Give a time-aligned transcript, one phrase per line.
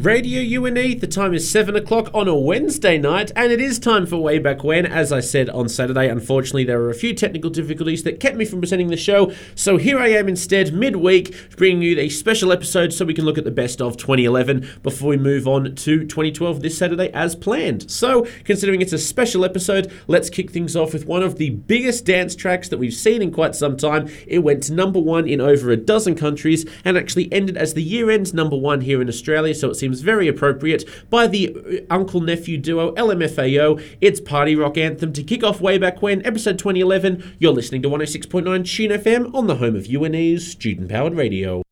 [0.00, 1.00] Radio UNE.
[1.00, 4.38] The time is 7 o'clock on a Wednesday night, and it is time for Way
[4.38, 4.86] Back When.
[4.86, 8.44] As I said on Saturday, unfortunately, there were a few technical difficulties that kept me
[8.44, 12.92] from presenting the show, so here I am instead, midweek, bringing you a special episode
[12.92, 16.62] so we can look at the best of 2011 before we move on to 2012
[16.62, 17.90] this Saturday as planned.
[17.90, 22.04] So, considering it's a special episode, let's kick things off with one of the biggest
[22.04, 24.08] dance tracks that we've seen in quite some time.
[24.28, 27.82] It went to number one in over a dozen countries and actually ended as the
[27.82, 31.94] year end number one here in Australia, so it seems very appropriate by the uh,
[31.94, 33.82] uncle nephew duo LMFAO.
[34.00, 37.36] It's Party Rock Anthem to kick off way back when, episode 2011.
[37.38, 41.62] You're listening to 106.9 Tune FM on the home of UNE's student powered radio.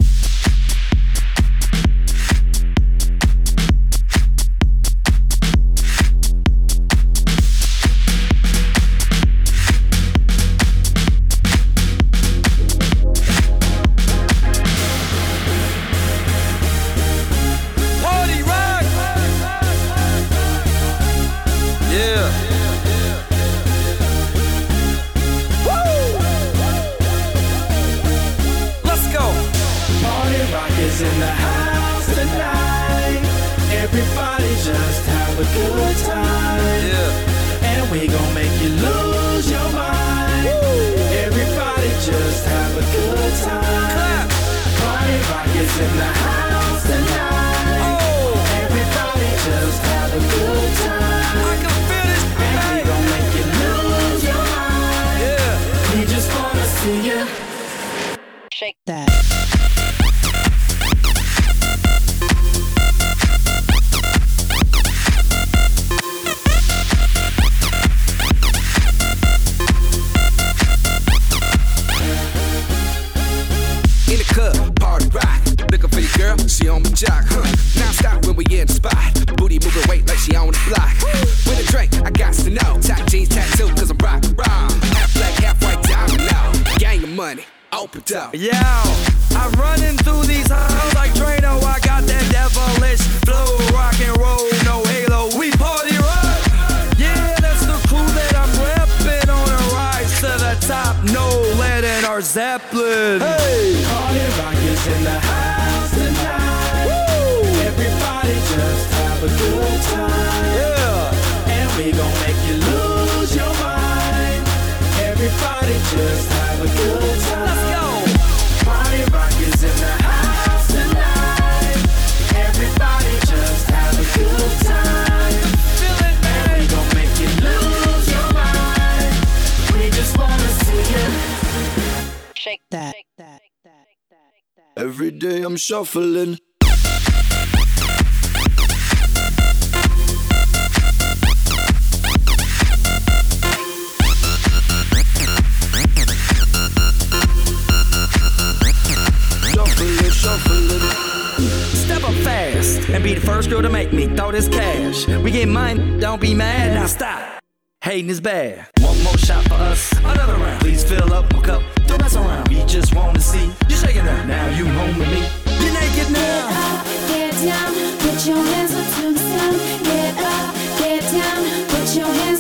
[156.06, 156.72] Don't be mad.
[156.72, 157.42] Now stop.
[157.82, 158.68] Hating is bad.
[158.78, 160.60] One more shot for us, another round.
[160.60, 162.48] Please fill up my cup, don't mess around.
[162.48, 164.24] We just wanna see you shaking that.
[164.26, 165.22] Now you home with me.
[165.60, 166.42] You're naked now.
[166.48, 167.72] Get up, get down,
[168.02, 169.56] put your hands up to the sound.
[169.88, 171.40] Get up, get down,
[171.72, 172.35] put your hands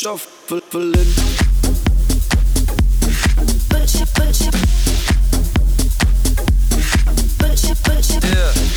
[0.00, 0.62] shuffling.
[8.22, 8.67] Yeah.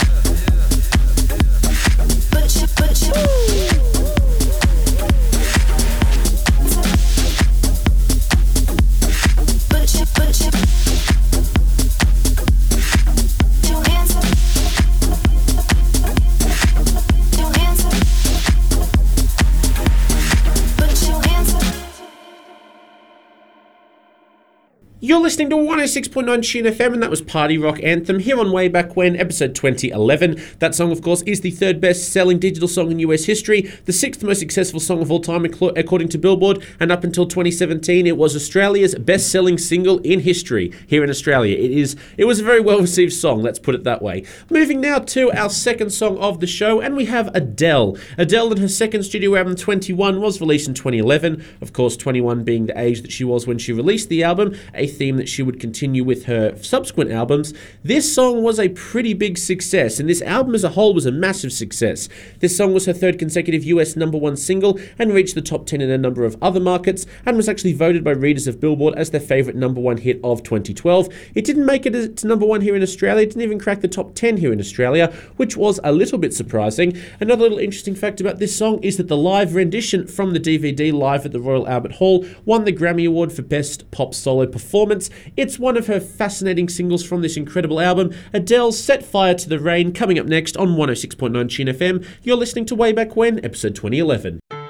[25.12, 28.70] You're listening to 106.9 Tune FM, and that was Party Rock Anthem here on Way
[28.70, 30.42] Back When, episode 2011.
[30.60, 33.92] That song, of course, is the third best selling digital song in US history, the
[33.92, 38.16] sixth most successful song of all time, according to Billboard, and up until 2017, it
[38.16, 41.58] was Australia's best selling single in history here in Australia.
[41.58, 41.98] It is.
[42.18, 44.24] It was a very well received song, let's put it that way.
[44.50, 47.98] Moving now to our second song of the show, and we have Adele.
[48.18, 51.44] Adele and her second studio album, 21, was released in 2011.
[51.60, 54.88] Of course, 21 being the age that she was when she released the album, a
[55.02, 57.56] theme that she would continue with her subsequent albums.
[57.84, 61.12] This song was a pretty big success, and this album as a whole was a
[61.12, 62.08] massive success.
[62.38, 65.82] This song was her third consecutive US number one single and reached the top 10
[65.82, 69.10] in a number of other markets and was actually voted by readers of Billboard as
[69.10, 71.10] their favourite number one hit of 2012.
[71.34, 73.88] It didn't make it to number one here in Australia, it didn't even crack the
[73.88, 76.96] top 10 here in Australia, which was a little bit surprising.
[77.20, 80.94] Another little interesting fact about this song is that the live rendition from the DVD
[80.94, 84.91] live at the Royal Albert Hall won the Grammy Award for Best Pop Solo Performance.
[85.38, 88.14] It's one of her fascinating singles from this incredible album.
[88.34, 92.06] Adele's Set Fire to the Rain coming up next on 106.9 Tune FM.
[92.24, 94.61] You're listening to Way Back When, episode 2011.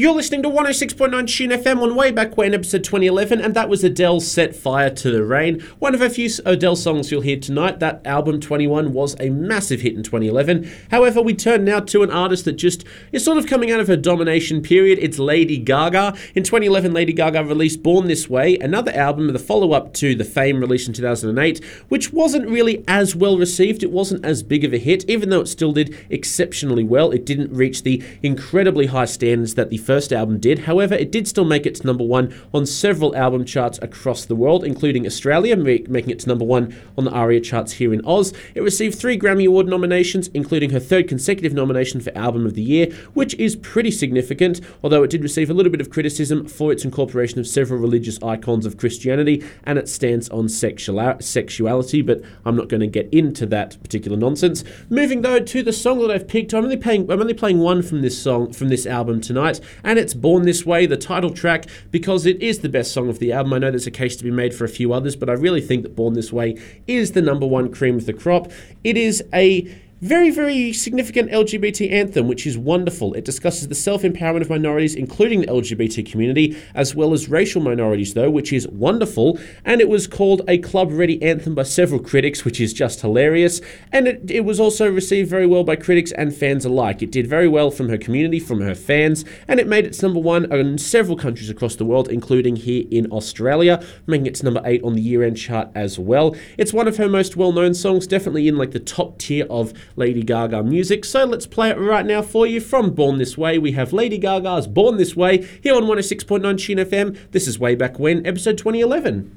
[0.00, 3.84] You're listening to 106.9 Tune FM on Way Back When, episode 2011, and that was
[3.84, 5.60] Adele's Set Fire to the Rain.
[5.78, 7.80] One of a few Adele songs you'll hear tonight.
[7.80, 10.70] That album 21 was a massive hit in 2011.
[10.90, 13.88] However, we turn now to an artist that just is sort of coming out of
[13.88, 14.98] her domination period.
[15.02, 16.16] It's Lady Gaga.
[16.34, 20.24] In 2011, Lady Gaga released Born This Way, another album, the follow up to The
[20.24, 23.82] Fame released in 2008, which wasn't really as well received.
[23.82, 27.10] It wasn't as big of a hit, even though it still did exceptionally well.
[27.10, 30.60] It didn't reach the incredibly high standards that the first album did.
[30.60, 34.36] However, it did still make it to number one on several album charts across the
[34.36, 38.32] world, including Australia, making it to number one on the ARIA charts here in Oz.
[38.54, 42.62] It received three Grammy Award nominations, including her third consecutive nomination for Album of the
[42.62, 46.70] Year, which is pretty significant, although it did receive a little bit of criticism for
[46.70, 52.22] its incorporation of several religious icons of Christianity and its stance on sexual- sexuality, but
[52.44, 54.62] I'm not going to get into that particular nonsense.
[54.88, 57.82] Moving though to the song that I've picked, I'm only playing I'm only playing one
[57.82, 61.66] from this song from this album tonight, and it's Born This Way, the title track,
[61.90, 63.52] because it is the best song of the album.
[63.52, 65.60] I know there's a case to be made for a few others, but I really
[65.60, 68.50] think that Born This Way is the number one cream of the crop.
[68.84, 73.12] It is a very, very significant LGBT anthem, which is wonderful.
[73.12, 77.60] It discusses the self empowerment of minorities, including the LGBT community, as well as racial
[77.60, 79.38] minorities, though, which is wonderful.
[79.62, 83.60] And it was called a club ready anthem by several critics, which is just hilarious.
[83.92, 87.02] And it, it was also received very well by critics and fans alike.
[87.02, 90.20] It did very well from her community, from her fans, and it made its number
[90.20, 94.62] one in several countries across the world, including here in Australia, making it to number
[94.64, 96.34] eight on the year end chart as well.
[96.56, 99.74] It's one of her most well known songs, definitely in like the top tier of
[99.96, 101.04] Lady Gaga music.
[101.04, 103.58] So let's play it right now for you from Born This Way.
[103.58, 107.16] We have Lady Gaga's Born This Way here on 106.9 Tune FM.
[107.32, 109.36] This is Way Back When, episode 2011.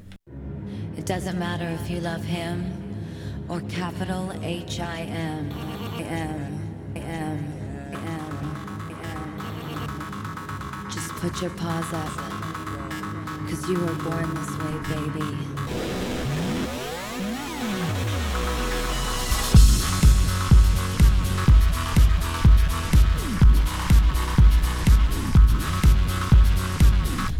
[0.96, 2.72] It doesn't matter if you love him
[3.48, 5.50] or capital H I M.
[5.98, 6.60] M.
[6.96, 7.52] M.
[7.92, 8.34] M.
[10.90, 12.08] Just put your paws up.
[13.48, 16.33] Cause you were born this way, baby.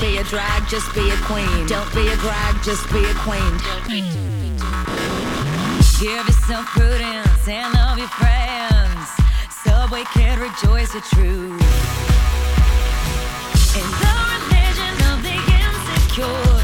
[0.00, 1.66] Be a drag, just be a queen.
[1.66, 3.58] Don't be a drag, just be a queen.
[5.98, 9.08] Give yourself prudence and love your friends.
[9.50, 11.60] Subway can rejoice the truth.
[13.74, 16.57] In the religion of the insecure,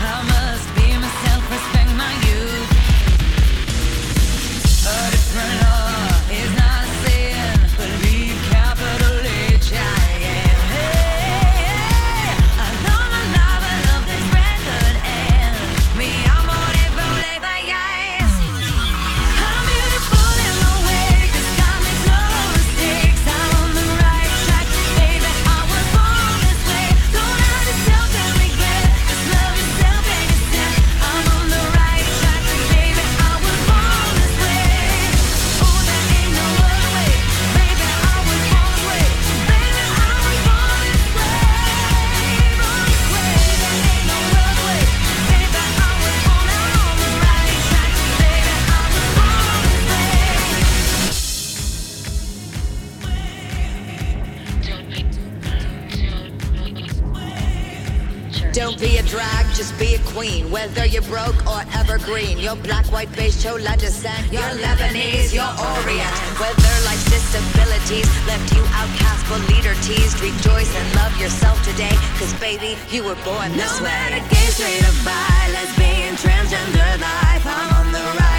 [59.64, 60.50] just be a queen.
[60.50, 64.30] Whether you're broke or evergreen, you're black, white, beige, chola descent.
[64.30, 66.14] You're Lebanese, you're Orient.
[66.37, 71.97] Whether life's disabilities left you outcast but leader teased, rejoice and love yourself today.
[72.18, 73.90] Cause baby, you were born this No way.
[73.90, 78.34] matter gay, straight or bi, lesbian, transgender life, I'm on the right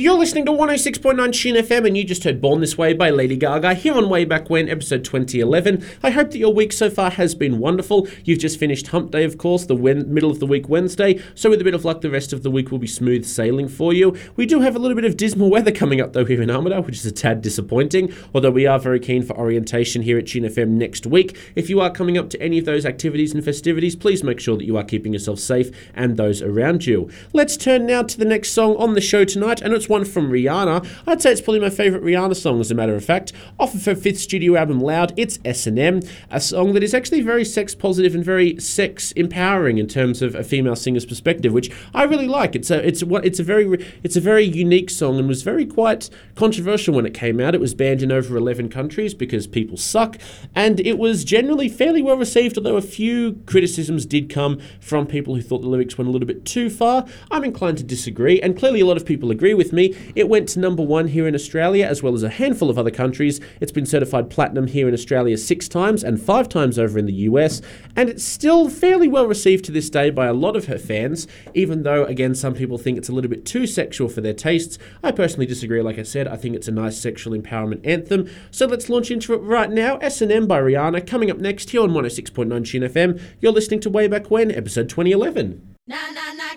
[0.00, 3.36] You're listening to 106.9 Tune FM, and you just heard Born This Way by Lady
[3.36, 5.84] Gaga here on Way Back When, episode 2011.
[6.04, 8.06] I hope that your week so far has been wonderful.
[8.22, 11.50] You've just finished Hump Day, of course, the wen- middle of the week Wednesday, so
[11.50, 13.92] with a bit of luck, the rest of the week will be smooth sailing for
[13.92, 14.16] you.
[14.36, 16.86] We do have a little bit of dismal weather coming up, though, here in Armidale,
[16.86, 20.44] which is a tad disappointing, although we are very keen for orientation here at Tune
[20.44, 21.36] FM next week.
[21.56, 24.56] If you are coming up to any of those activities and festivities, please make sure
[24.58, 27.10] that you are keeping yourself safe and those around you.
[27.32, 30.30] Let's turn now to the next song on the show tonight, and it's one from
[30.30, 30.86] Rihanna.
[31.06, 33.32] I'd say it's probably my favourite Rihanna song, as a matter of fact.
[33.58, 37.44] Off of her fifth studio album, Loud, it's S&M, a song that is actually very
[37.44, 42.04] sex positive and very sex empowering in terms of a female singer's perspective, which I
[42.04, 42.54] really like.
[42.54, 45.66] It's a it's what it's a very it's a very unique song and was very
[45.66, 47.54] quite controversial when it came out.
[47.54, 50.18] It was banned in over 11 countries because people suck,
[50.54, 55.34] and it was generally fairly well received, although a few criticisms did come from people
[55.34, 57.06] who thought the lyrics went a little bit too far.
[57.30, 59.96] I'm inclined to disagree, and clearly a lot of people agree with me.
[60.14, 62.90] It went to number one here in Australia, as well as a handful of other
[62.90, 63.40] countries.
[63.60, 67.12] It's been certified platinum here in Australia six times and five times over in the
[67.12, 67.60] US,
[67.96, 71.26] and it's still fairly well received to this day by a lot of her fans,
[71.54, 74.78] even though, again, some people think it's a little bit too sexual for their tastes.
[75.02, 78.28] I personally disagree, like I said, I think it's a nice sexual empowerment anthem.
[78.50, 79.96] So let's launch into it right now.
[79.98, 83.20] S&M by Rihanna, coming up next here on 106.9 Tune FM.
[83.40, 85.76] You're listening to Way Back When, episode 2011.
[85.86, 86.54] Nah, nah, nah,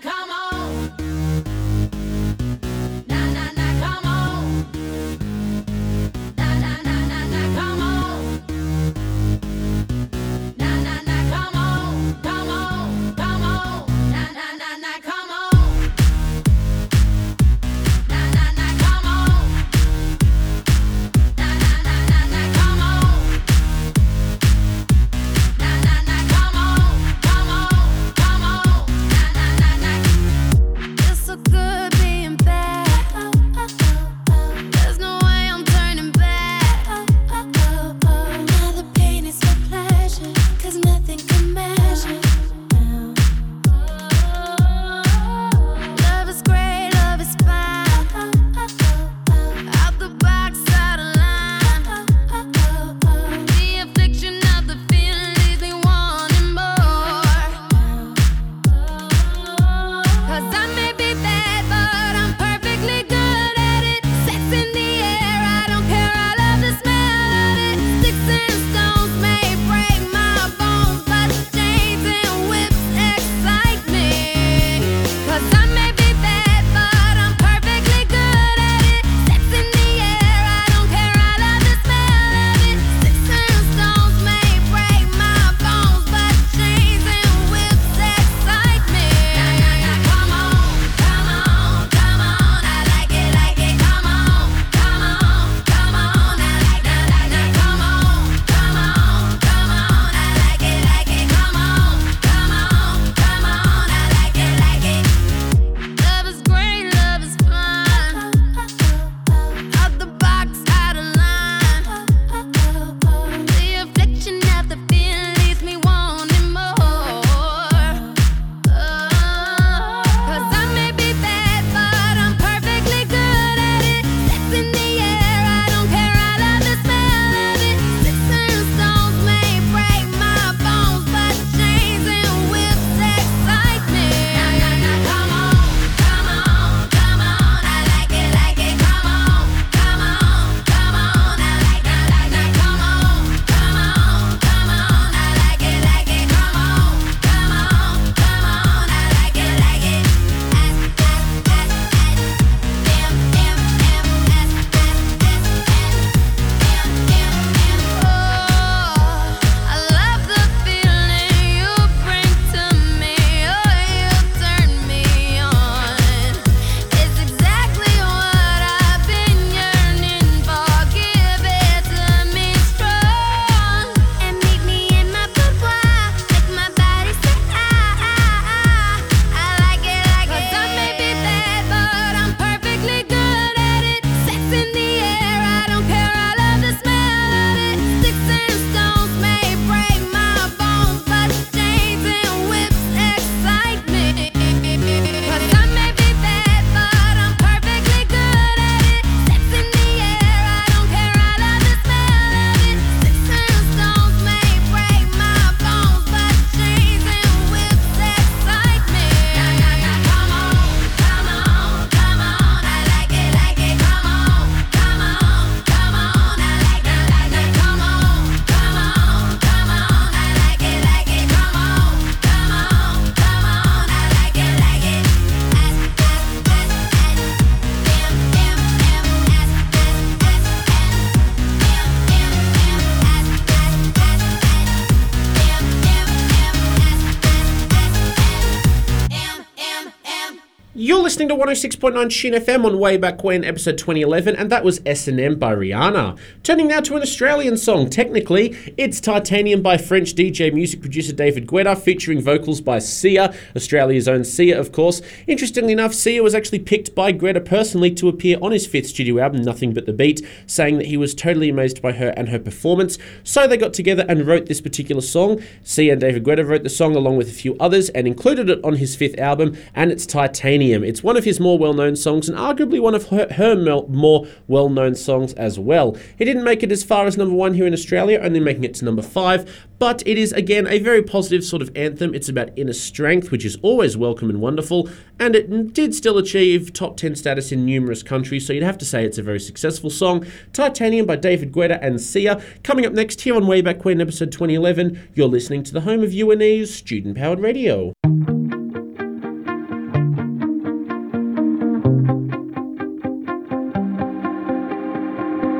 [241.12, 245.38] listening to 106.9 Tune FM on Way Back When, episode 2011, and that was S&M
[245.38, 246.18] by Rihanna.
[246.42, 247.90] Turning now to an Australian song.
[247.90, 254.08] Technically, it's Titanium by French DJ music producer David Guetta, featuring vocals by Sia, Australia's
[254.08, 255.02] own Sia, of course.
[255.26, 259.18] Interestingly enough, Sia was actually picked by Guetta personally to appear on his fifth studio
[259.18, 262.38] album, Nothing But The Beat, saying that he was totally amazed by her and her
[262.38, 262.96] performance.
[263.22, 265.42] So they got together and wrote this particular song.
[265.62, 268.64] Sia and David Guetta wrote the song along with a few others and included it
[268.64, 270.82] on his fifth album, and it's Titanium.
[270.82, 273.54] It's one of his more well known songs and arguably one of her, her
[273.88, 275.96] more well known songs as well.
[276.18, 278.74] It didn't make it as far as number one here in Australia, only making it
[278.74, 282.14] to number five, but it is again a very positive sort of anthem.
[282.14, 284.88] It's about inner strength, which is always welcome and wonderful,
[285.18, 288.84] and it did still achieve top 10 status in numerous countries, so you'd have to
[288.84, 290.24] say it's a very successful song.
[290.52, 292.42] Titanium by David Guetta and Sia.
[292.62, 296.02] Coming up next here on Way Back When, episode 2011, you're listening to the home
[296.02, 297.92] of UNE's student powered radio.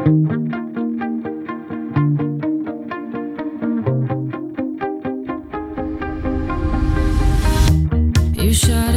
[0.02, 0.10] You
[8.52, 8.91] shout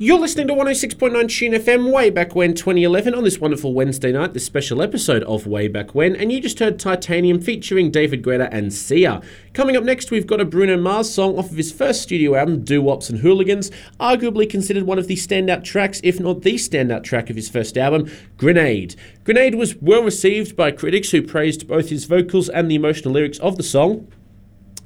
[0.00, 4.32] You're listening to 106.9 Tune FM way back when 2011 on this wonderful Wednesday night,
[4.32, 8.48] this special episode of Way Back When, and you just heard Titanium featuring David Guetta
[8.52, 9.20] and Sia.
[9.54, 12.62] Coming up next, we've got a Bruno Mars song off of his first studio album,
[12.62, 17.02] Doo Wops and Hooligans, arguably considered one of the standout tracks, if not the standout
[17.02, 18.94] track of his first album, Grenade.
[19.24, 23.40] Grenade was well received by critics who praised both his vocals and the emotional lyrics
[23.40, 24.06] of the song.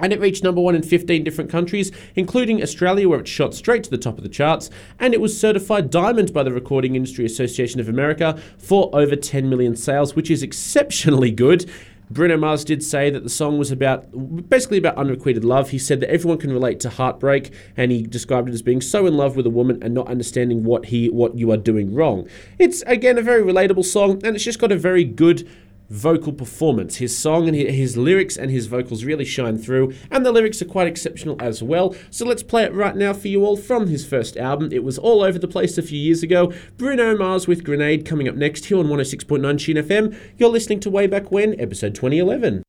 [0.00, 3.84] And it reached number one in 15 different countries, including Australia, where it shot straight
[3.84, 4.70] to the top of the charts.
[4.98, 9.48] And it was certified diamond by the Recording Industry Association of America for over 10
[9.48, 11.70] million sales, which is exceptionally good.
[12.12, 14.06] Bruno Mars did say that the song was about
[14.48, 15.70] basically about unrequited love.
[15.70, 19.06] He said that everyone can relate to heartbreak, and he described it as being so
[19.06, 22.28] in love with a woman and not understanding what he what you are doing wrong.
[22.58, 25.48] It's again a very relatable song, and it's just got a very good
[25.92, 26.96] vocal performance.
[26.96, 30.66] His song and his lyrics and his vocals really shine through, and the lyrics are
[30.66, 31.94] quite exceptional as well.
[32.10, 34.70] So let's play it right now for you all from his first album.
[34.72, 36.52] It was all over the place a few years ago.
[36.78, 40.18] Bruno Mars with Grenade coming up next here on 106.9 Tune FM.
[40.38, 42.62] You're listening to Way Back When, episode 2011.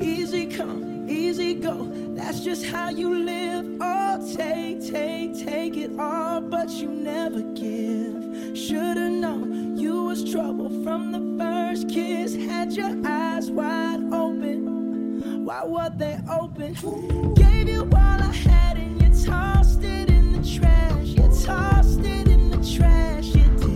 [0.00, 1.90] Easy come, easy go.
[2.16, 3.78] That's just how you live.
[3.80, 8.15] Oh, take, take, take it all, but you never give.
[8.56, 12.34] Should've known you was trouble from the first kiss.
[12.34, 15.44] Had your eyes wide open.
[15.44, 16.72] Why were they open?
[17.34, 21.06] Gave you all I had and you tossed it in the trash.
[21.06, 23.26] You tossed it in the trash.
[23.26, 23.66] You did.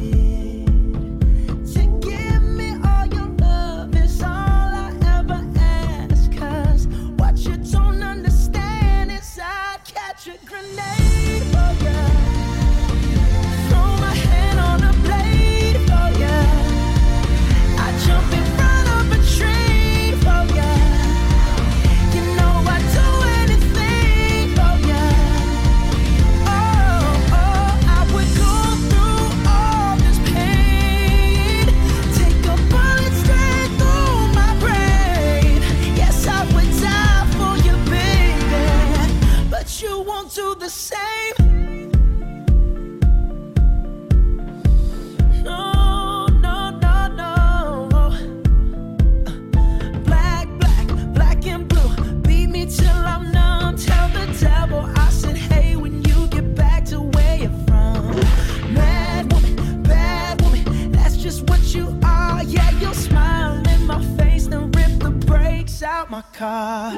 [66.01, 66.93] Out my car.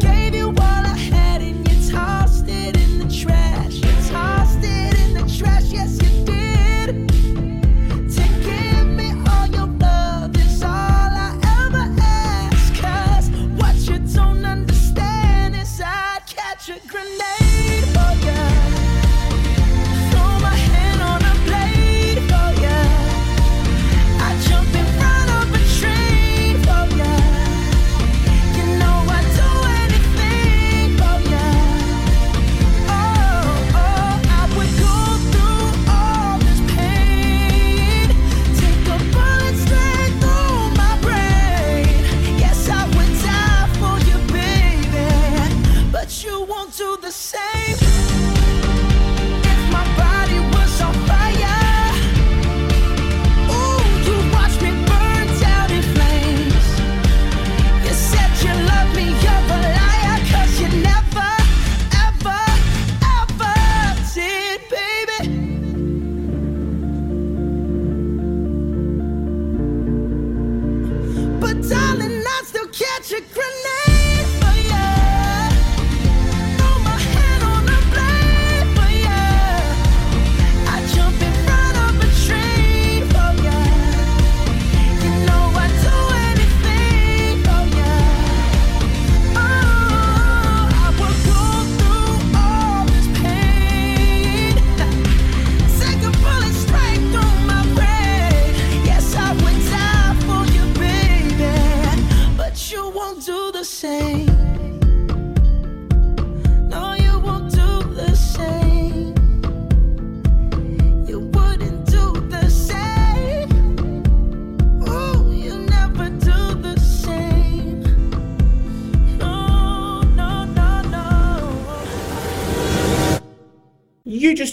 [0.00, 1.67] Gave you all I had and you
[2.68, 3.74] it in the trash.
[3.76, 6.37] You tossed it in the trash, yes, you did.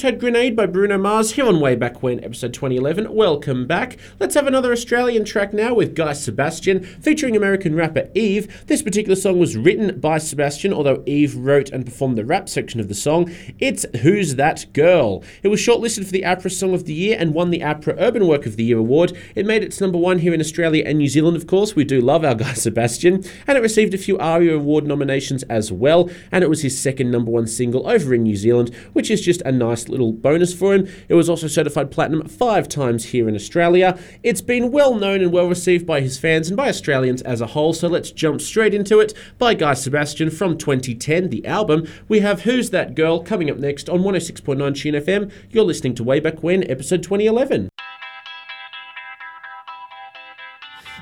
[0.05, 3.11] Heard Grenade by Bruno Mars here on Way Back When, episode 2011.
[3.11, 3.97] Welcome back.
[4.19, 8.67] Let's have another Australian track now with Guy Sebastian featuring American rapper Eve.
[8.67, 12.79] This particular song was written by Sebastian, although Eve wrote and performed the rap section
[12.79, 13.33] of the song.
[13.57, 15.23] It's Who's That Girl?
[15.41, 18.27] It was shortlisted for the APRA Song of the Year and won the APRA Urban
[18.27, 19.17] Work of the Year award.
[19.33, 21.75] It made its number one here in Australia and New Zealand, of course.
[21.75, 23.23] We do love our Guy Sebastian.
[23.47, 26.11] And it received a few ARIA Award nominations as well.
[26.31, 29.41] And it was his second number one single over in New Zealand, which is just
[29.41, 30.87] a nice little bonus for him.
[31.07, 33.97] It was also certified platinum five times here in Australia.
[34.23, 37.47] It's been well known and well received by his fans and by Australians as a
[37.47, 39.13] whole, so let's jump straight into it.
[39.37, 41.87] By Guy Sebastian from 2010, the album.
[42.07, 45.31] We have Who's That Girl coming up next on 106.9 Tune FM.
[45.49, 47.69] You're listening to Way Back When, episode 2011.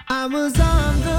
[0.09, 1.12] I was on the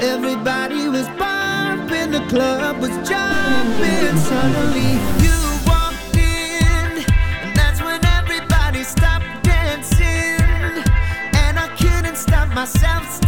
[0.00, 4.16] Everybody was bumping, the club was jumping.
[4.18, 4.92] Suddenly
[5.24, 7.04] you walked in,
[7.42, 10.84] and that's when everybody stopped dancing.
[11.44, 13.25] And I couldn't stop myself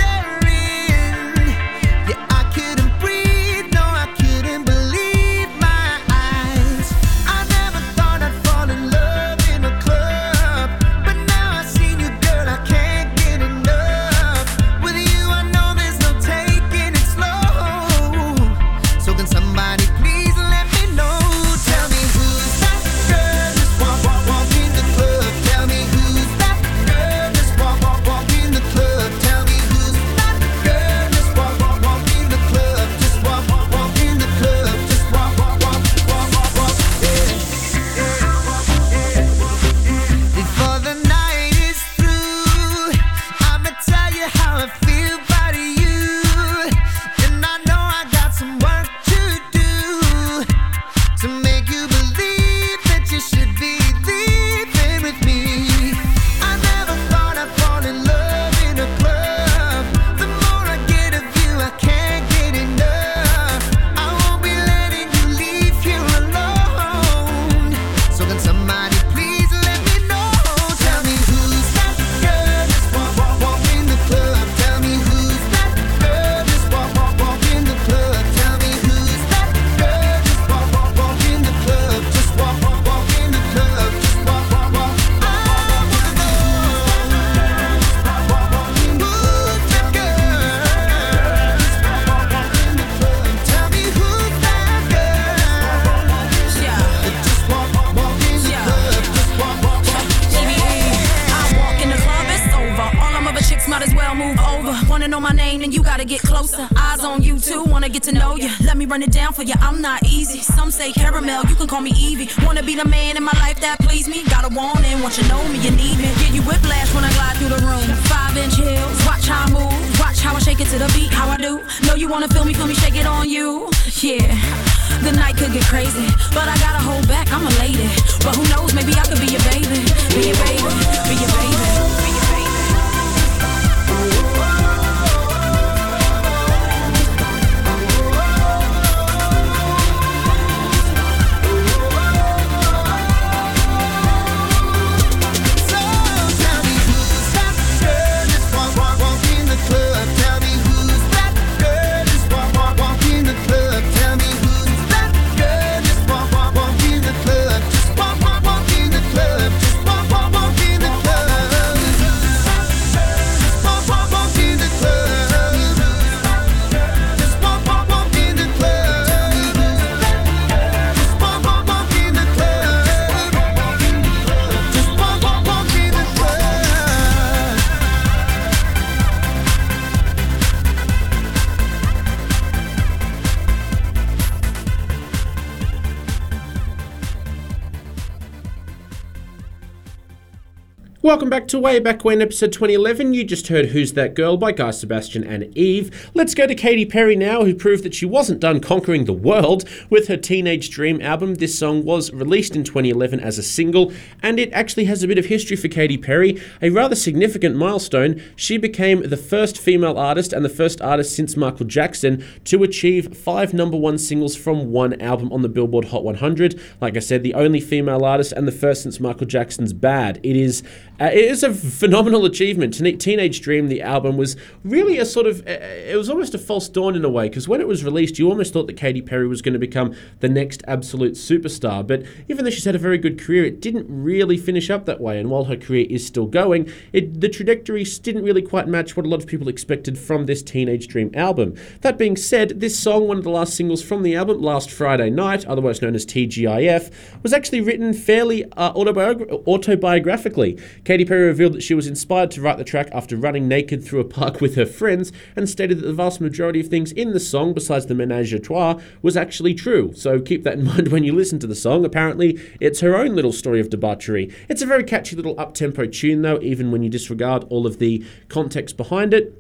[191.60, 193.14] Way Back When, episode 2011.
[193.14, 196.10] You just heard Who's That Girl by Guy Sebastian and Eve.
[196.14, 199.68] Let's go to Katy Perry now, who proved that she wasn't done conquering the world
[199.90, 201.34] with her Teenage Dream album.
[201.34, 203.92] This song was released in 2011 as a single,
[204.22, 208.22] and it actually has a bit of history for Katy Perry, a rather significant milestone.
[208.36, 213.16] She became the first female artist and the first artist since Michael Jackson to achieve
[213.16, 216.60] five number one singles from one album on the Billboard Hot 100.
[216.80, 220.20] Like I said, the only female artist and the first since Michael Jackson's Bad.
[220.22, 220.62] It is
[221.00, 222.74] Uh, it is a phenomenal achievement.
[223.00, 226.68] Teenage Dream, the album, was really a sort of, uh, it was almost a false
[226.68, 229.28] dawn in a way, because when it was released, you almost thought that Katy Perry
[229.28, 231.86] was going to become the next absolute superstar.
[231.86, 235.00] But even though she's had a very good career, it didn't really finish up that
[235.00, 235.20] way.
[235.20, 239.06] And while her career is still going, it, the trajectory didn't really quite match what
[239.06, 241.54] a lot of people expected from this Teenage Dream album.
[241.82, 245.10] That being said, this song, one of the last singles from the album, Last Friday
[245.10, 246.92] Night, otherwise known as TGIF,
[247.22, 250.60] was actually written fairly uh, autobiog- autobiographically.
[250.88, 254.00] Katy Perry revealed that she was inspired to write the track after running naked through
[254.00, 257.20] a park with her friends and stated that the vast majority of things in the
[257.20, 259.92] song, besides the menage a trois, was actually true.
[259.92, 261.84] So keep that in mind when you listen to the song.
[261.84, 264.34] Apparently, it's her own little story of debauchery.
[264.48, 268.02] It's a very catchy little up-tempo tune, though, even when you disregard all of the
[268.30, 269.38] context behind it.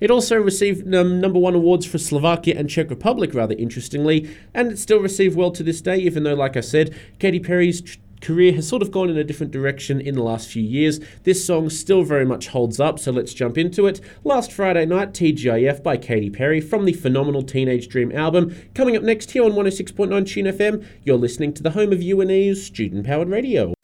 [0.00, 4.72] It also received um, number one awards for Slovakia and Czech Republic, rather interestingly, and
[4.72, 7.98] it still received well to this day, even though, like I said, Katy Perry's tr-
[8.20, 11.00] career has sort of gone in a different direction in the last few years.
[11.24, 14.00] This song still very much holds up, so let's jump into it.
[14.24, 18.56] Last Friday Night, TGIF by Katy Perry from the phenomenal Teenage Dream album.
[18.74, 22.64] Coming up next here on 106.9 Tune FM, you're listening to the home of UNE's
[22.64, 23.75] student powered radio.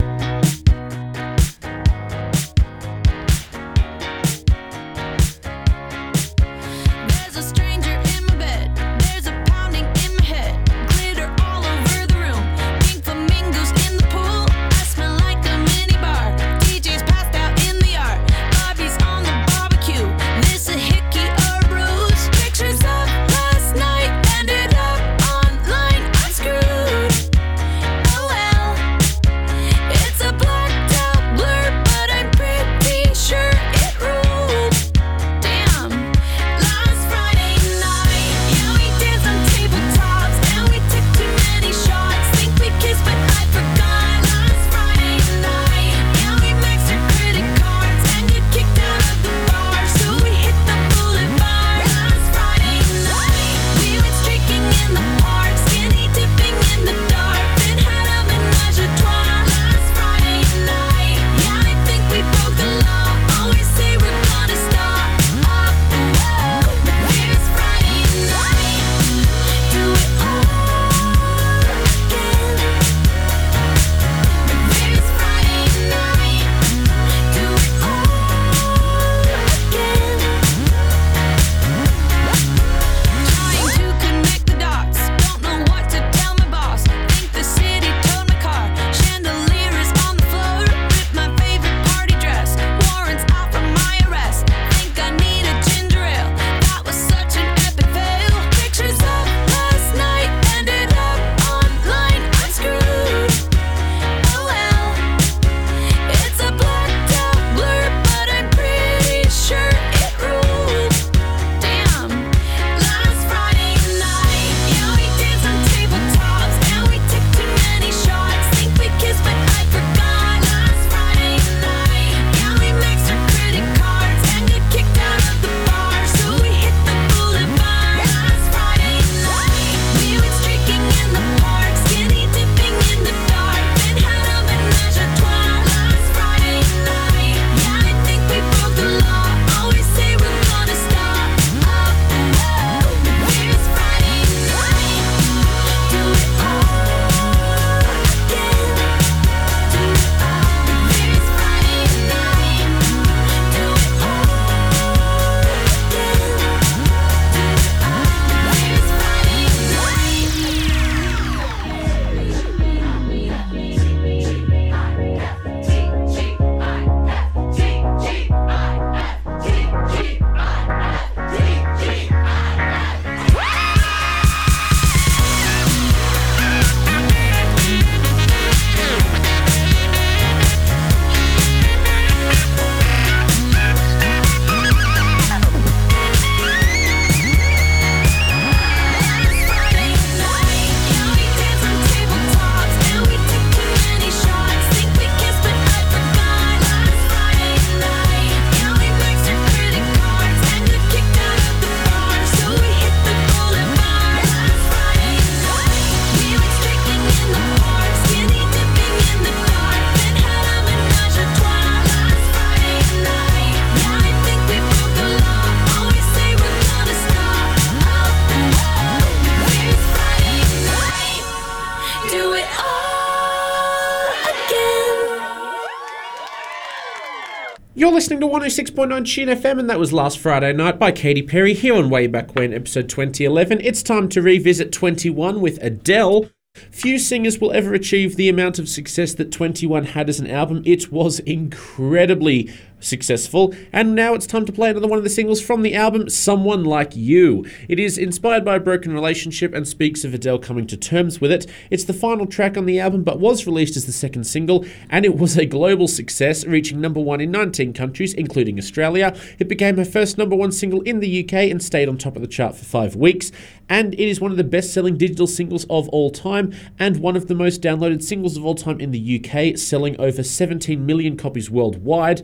[228.13, 231.73] Listening to 106.9 Tune FM, and that was last Friday night by Katy Perry here
[231.73, 233.59] on Way Back When, episode 2011.
[233.61, 236.29] It's time to revisit 21 with Adele.
[236.69, 240.61] Few singers will ever achieve the amount of success that 21 had as an album.
[240.63, 242.53] It was incredibly
[242.83, 246.09] successful, and now it's time to play another one of the singles from the album,
[246.09, 247.45] Someone Like You.
[247.67, 251.31] It is inspired by a broken relationship and speaks of Adele coming to terms with
[251.31, 251.45] it.
[251.69, 255.05] It's the final track on the album, but was released as the second single, and
[255.05, 259.15] it was a global success, reaching number one in 19 countries, including Australia.
[259.39, 262.21] It became her first number one single in the UK and stayed on top of
[262.21, 263.31] the chart for five weeks.
[263.69, 267.15] And it is one of the best selling digital singles of all time, and one
[267.15, 271.17] of the most downloaded singles of all time in the UK, selling over 17 million
[271.17, 272.21] copies worldwide.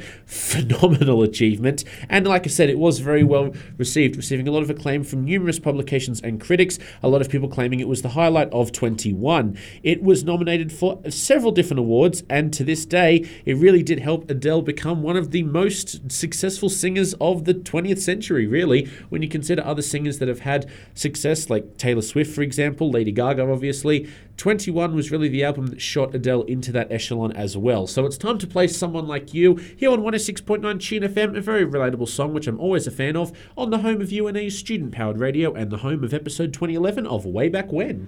[0.50, 1.84] Phenomenal achievement.
[2.10, 5.24] And like I said, it was very well received, receiving a lot of acclaim from
[5.24, 9.56] numerous publications and critics, a lot of people claiming it was the highlight of 21.
[9.84, 14.28] It was nominated for several different awards, and to this day, it really did help
[14.28, 19.30] Adele become one of the most successful singers of the 20th century, really, when you
[19.30, 24.10] consider other singers that have had success, like Taylor Swift, for example, Lady Gaga, obviously.
[24.40, 27.86] 21 was really the album that shot Adele into that echelon as well.
[27.86, 31.66] So it's time to play Someone Like You here on 106.9 Tune FM, a very
[31.66, 35.20] relatable song, which I'm always a fan of, on the home of UNE's student powered
[35.20, 38.08] radio and the home of episode 2011 of Way Back When.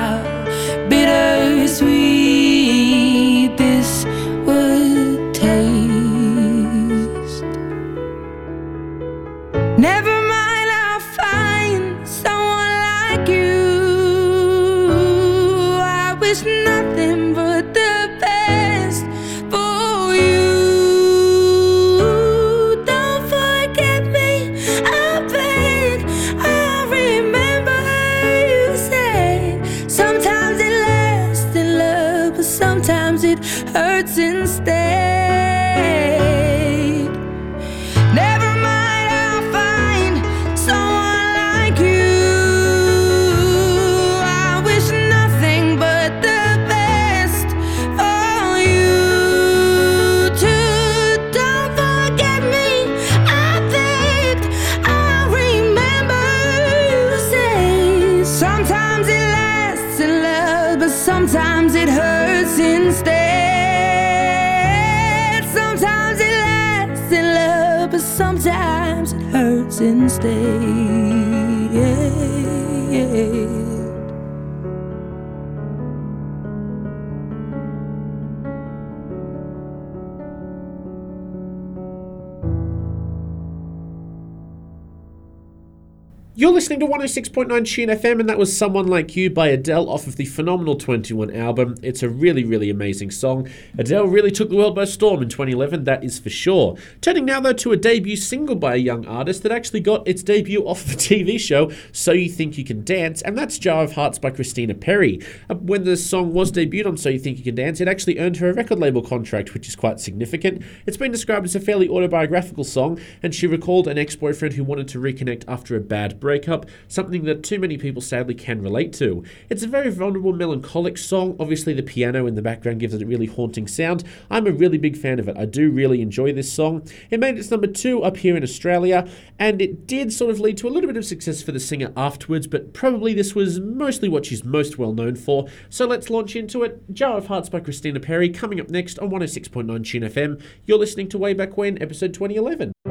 [86.61, 90.17] listening to 106.9 Tune FM, and that was Someone Like You by Adele off of
[90.17, 91.75] the phenomenal 21 album.
[91.81, 93.49] It's a really, really amazing song.
[93.79, 96.77] Adele really took the world by storm in 2011, that is for sure.
[97.01, 100.21] Turning now, though, to a debut single by a young artist that actually got its
[100.21, 103.93] debut off the TV show So You Think You Can Dance, and that's Jar of
[103.93, 105.19] Hearts by Christina Perri.
[105.49, 108.19] Uh, When the song was debuted on So You Think You Can Dance, it actually
[108.19, 110.61] earned her a record label contract, which is quite significant.
[110.85, 114.63] It's been described as a fairly autobiographical song, and she recalled an ex boyfriend who
[114.63, 116.19] wanted to reconnect after a bad
[116.51, 119.23] breakup, something that too many people sadly can relate to.
[119.49, 121.35] It's a very vulnerable, melancholic song.
[121.39, 124.03] Obviously, the piano in the background gives it a really haunting sound.
[124.29, 125.37] I'm a really big fan of it.
[125.37, 126.87] I do really enjoy this song.
[127.09, 129.07] It made its number two up here in Australia,
[129.39, 131.93] and it did sort of lead to a little bit of success for the singer
[131.95, 135.47] afterwards, but probably this was mostly what she's most well known for.
[135.69, 136.93] So let's launch into it.
[136.93, 140.41] Jar of Hearts by Christina Perri coming up next on 106.9 Tune FM.
[140.65, 142.90] You're listening to Way Back When, episode 2011.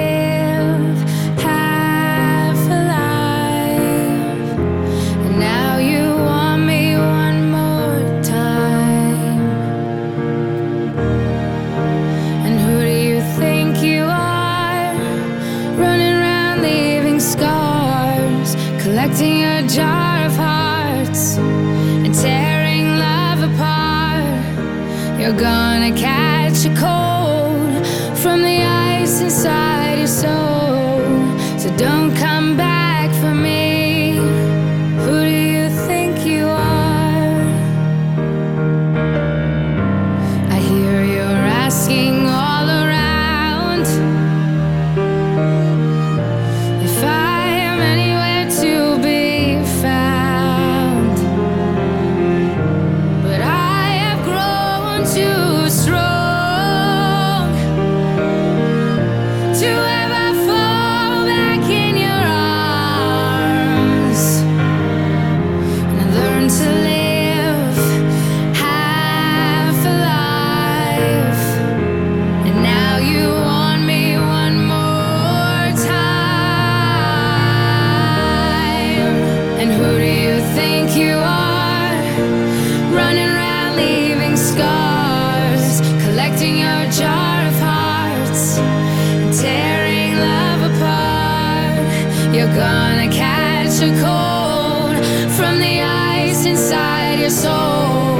[97.31, 98.19] soul.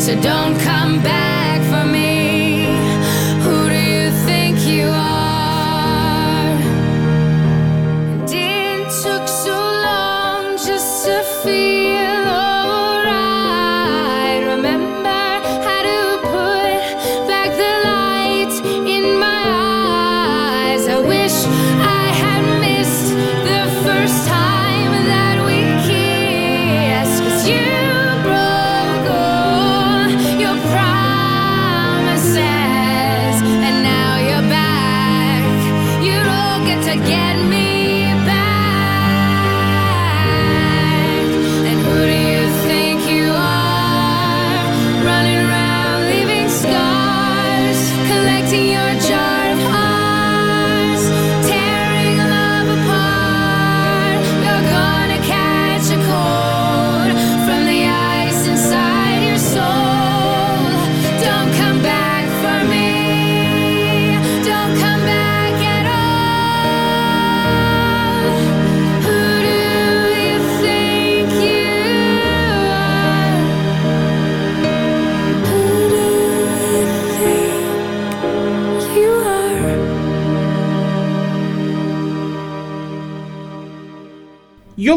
[0.00, 1.17] So don't come back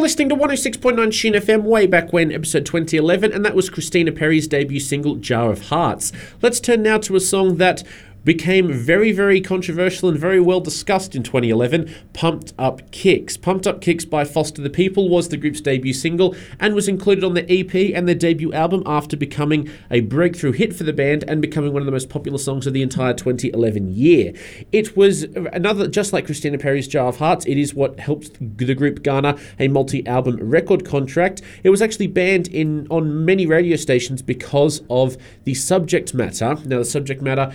[0.02, 4.48] listening to 106.9 Tune FM way back when, episode 2011, and that was Christina Perri's
[4.48, 6.12] debut single, Jar of Hearts.
[6.42, 7.84] Let's turn now to a song that
[8.24, 13.38] became very, very controversial and very well discussed in 2011 Pumped Up Kicks.
[13.38, 17.24] Pumped Up Kicks by Foster the People was the group's debut single and was included
[17.24, 21.24] on the EP and their debut album after becoming a breakthrough hit for the band
[21.28, 24.34] and becoming one of the most popular songs of the entire 2011 year.
[24.72, 28.76] It was another, just like Christina Perri's Jar of Hearts, it is what helped the
[28.76, 31.42] group garner a multi album record contract.
[31.64, 36.56] It was actually banned in on many radio stations because of the subject matter.
[36.66, 37.54] Now, the subject matter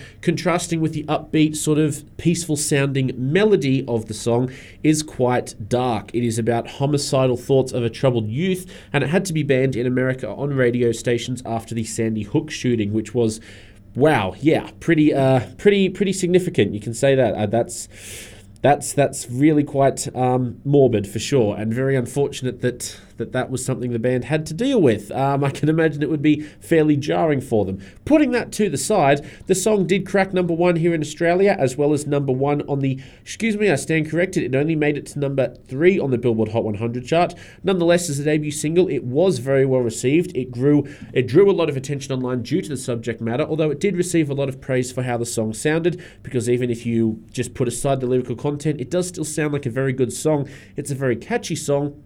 [0.57, 4.49] contrasting with the upbeat, sort of peaceful sounding melody of the song
[4.81, 6.09] is quite dark.
[6.15, 9.75] It is about homicidal thoughts of a troubled youth, and it had to be banned
[9.75, 13.39] in America on radio stations after the Sandy Hook shooting, which was.
[13.93, 16.71] Wow, yeah, pretty, uh, pretty, pretty significant.
[16.71, 17.33] You can say that.
[17.33, 17.87] Uh, that's
[18.61, 23.63] that's that's really quite um, morbid for sure, and very unfortunate that that that was
[23.63, 25.11] something the band had to deal with.
[25.11, 27.81] Um, I can imagine it would be fairly jarring for them.
[28.05, 31.77] Putting that to the side, the song did crack number one here in Australia, as
[31.77, 32.99] well as number one on the.
[33.21, 34.43] Excuse me, I stand corrected.
[34.43, 37.33] It only made it to number three on the Billboard Hot 100 chart.
[37.63, 40.35] Nonetheless, as a debut single, it was very well received.
[40.35, 43.71] It grew, it drew a lot of attention online due to the subject matter, although
[43.71, 46.01] it did receive a lot of praise for how the song sounded.
[46.23, 49.65] Because even if you just put aside the lyrical content, it does still sound like
[49.65, 50.47] a very good song.
[50.75, 52.03] It's a very catchy song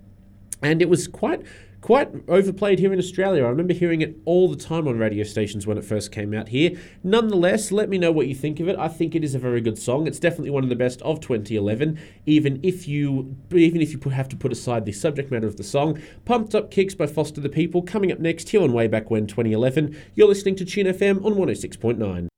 [0.61, 1.41] and it was quite
[1.81, 3.43] quite overplayed here in Australia.
[3.43, 6.49] I remember hearing it all the time on radio stations when it first came out
[6.49, 6.79] here.
[7.03, 8.77] Nonetheless, let me know what you think of it.
[8.77, 10.05] I think it is a very good song.
[10.05, 11.99] It's definitely one of the best of 2011.
[12.25, 15.63] Even if you even if you have to put aside the subject matter of the
[15.63, 19.09] song, "Pumped Up Kicks" by Foster the People coming up next here on Way Back
[19.09, 19.95] When 2011.
[20.15, 22.30] You're listening to Tune FM on 106.9.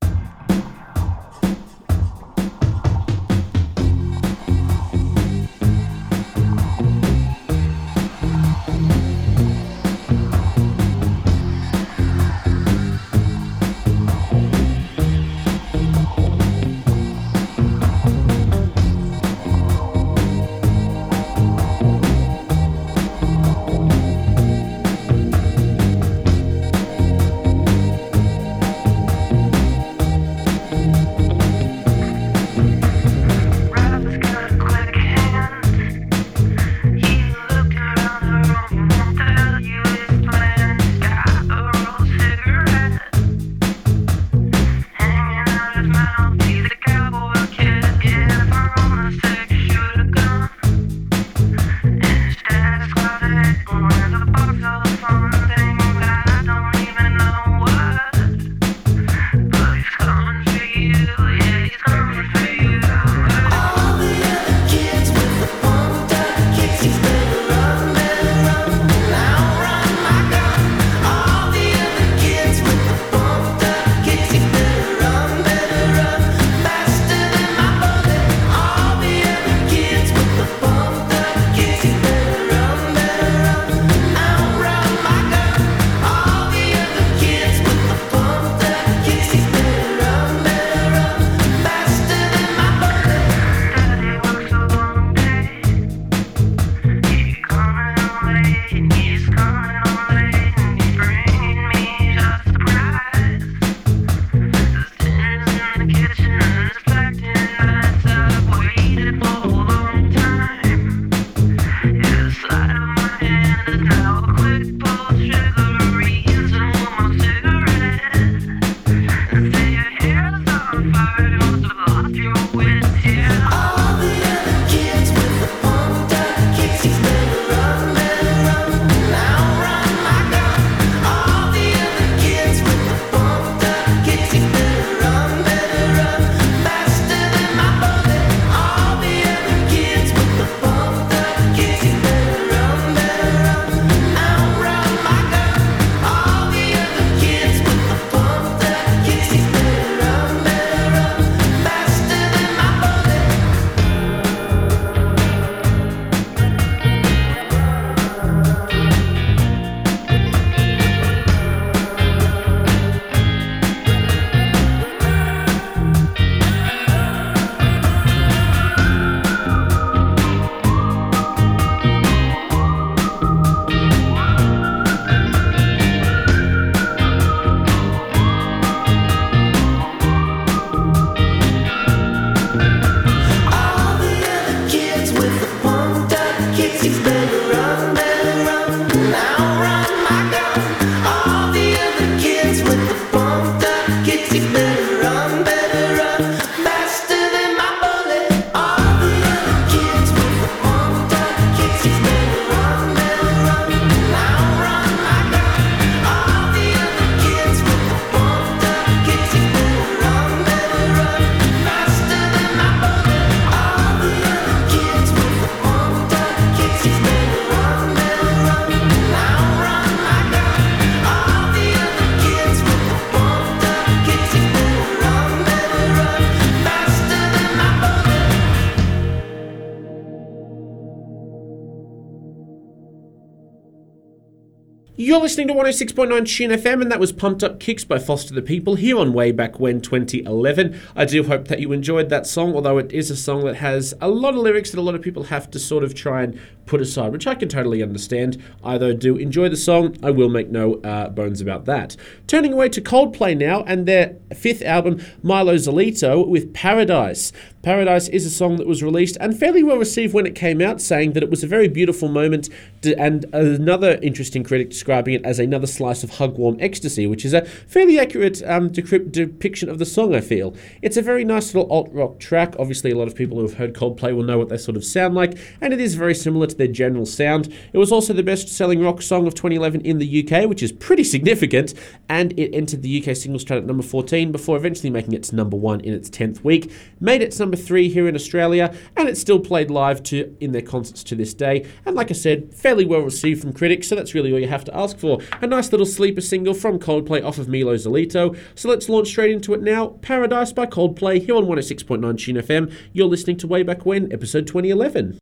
[235.34, 238.76] listening to 106.9 Tune FM, and that was Pumped Up Kicks by Foster the People
[238.76, 240.80] here on Way Back When 2011.
[240.96, 243.96] I do hope that you enjoyed that song, although it is a song that has
[244.00, 246.40] a lot of lyrics that a lot of people have to sort of try and
[246.68, 248.42] put aside, which I can totally understand.
[248.64, 249.98] I, though, do enjoy the song.
[250.04, 251.98] I will make no uh, bones about that.
[252.28, 257.32] Turning away to Coldplay now, and their fifth album, Mylo Xyloto, with Paradise.
[257.64, 260.82] Paradise is a song that was released and fairly well received when it came out,
[260.82, 262.50] saying that it was a very beautiful moment,
[262.98, 267.46] and another interesting critic describing it as another slice of hug-warm ecstasy, which is a
[267.46, 270.56] fairly accurate um, decrypt- depiction of the song, I feel.
[270.82, 272.56] It's a very nice little alt-rock track.
[272.60, 274.84] Obviously, a lot of people who have heard Coldplay will know what they sort of
[274.84, 277.54] sound like, and it is very similar to their general sound.
[277.72, 281.04] It was also the best-selling rock song of 2011 in the UK, which is pretty
[281.04, 281.74] significant,
[282.10, 285.36] and it entered the UK singles chart at number 14 before eventually making it to
[285.36, 286.72] number 1 in its 10th week.
[287.00, 290.52] Made it to number 3 here in Australia, and it's still played live to in
[290.52, 291.66] their concerts to this day.
[291.86, 294.66] And like I said, fairly well received from critics, so that's really all you have
[294.66, 295.13] to ask for.
[295.42, 298.38] A nice little sleeper single from Coldplay off of Mylo Xyloto.
[298.56, 299.88] So let's launch straight into it now.
[300.02, 302.74] Paradise by Coldplay here on 106.9 Tune FM.
[302.94, 305.20] You're listening to Way Back When, episode 2011.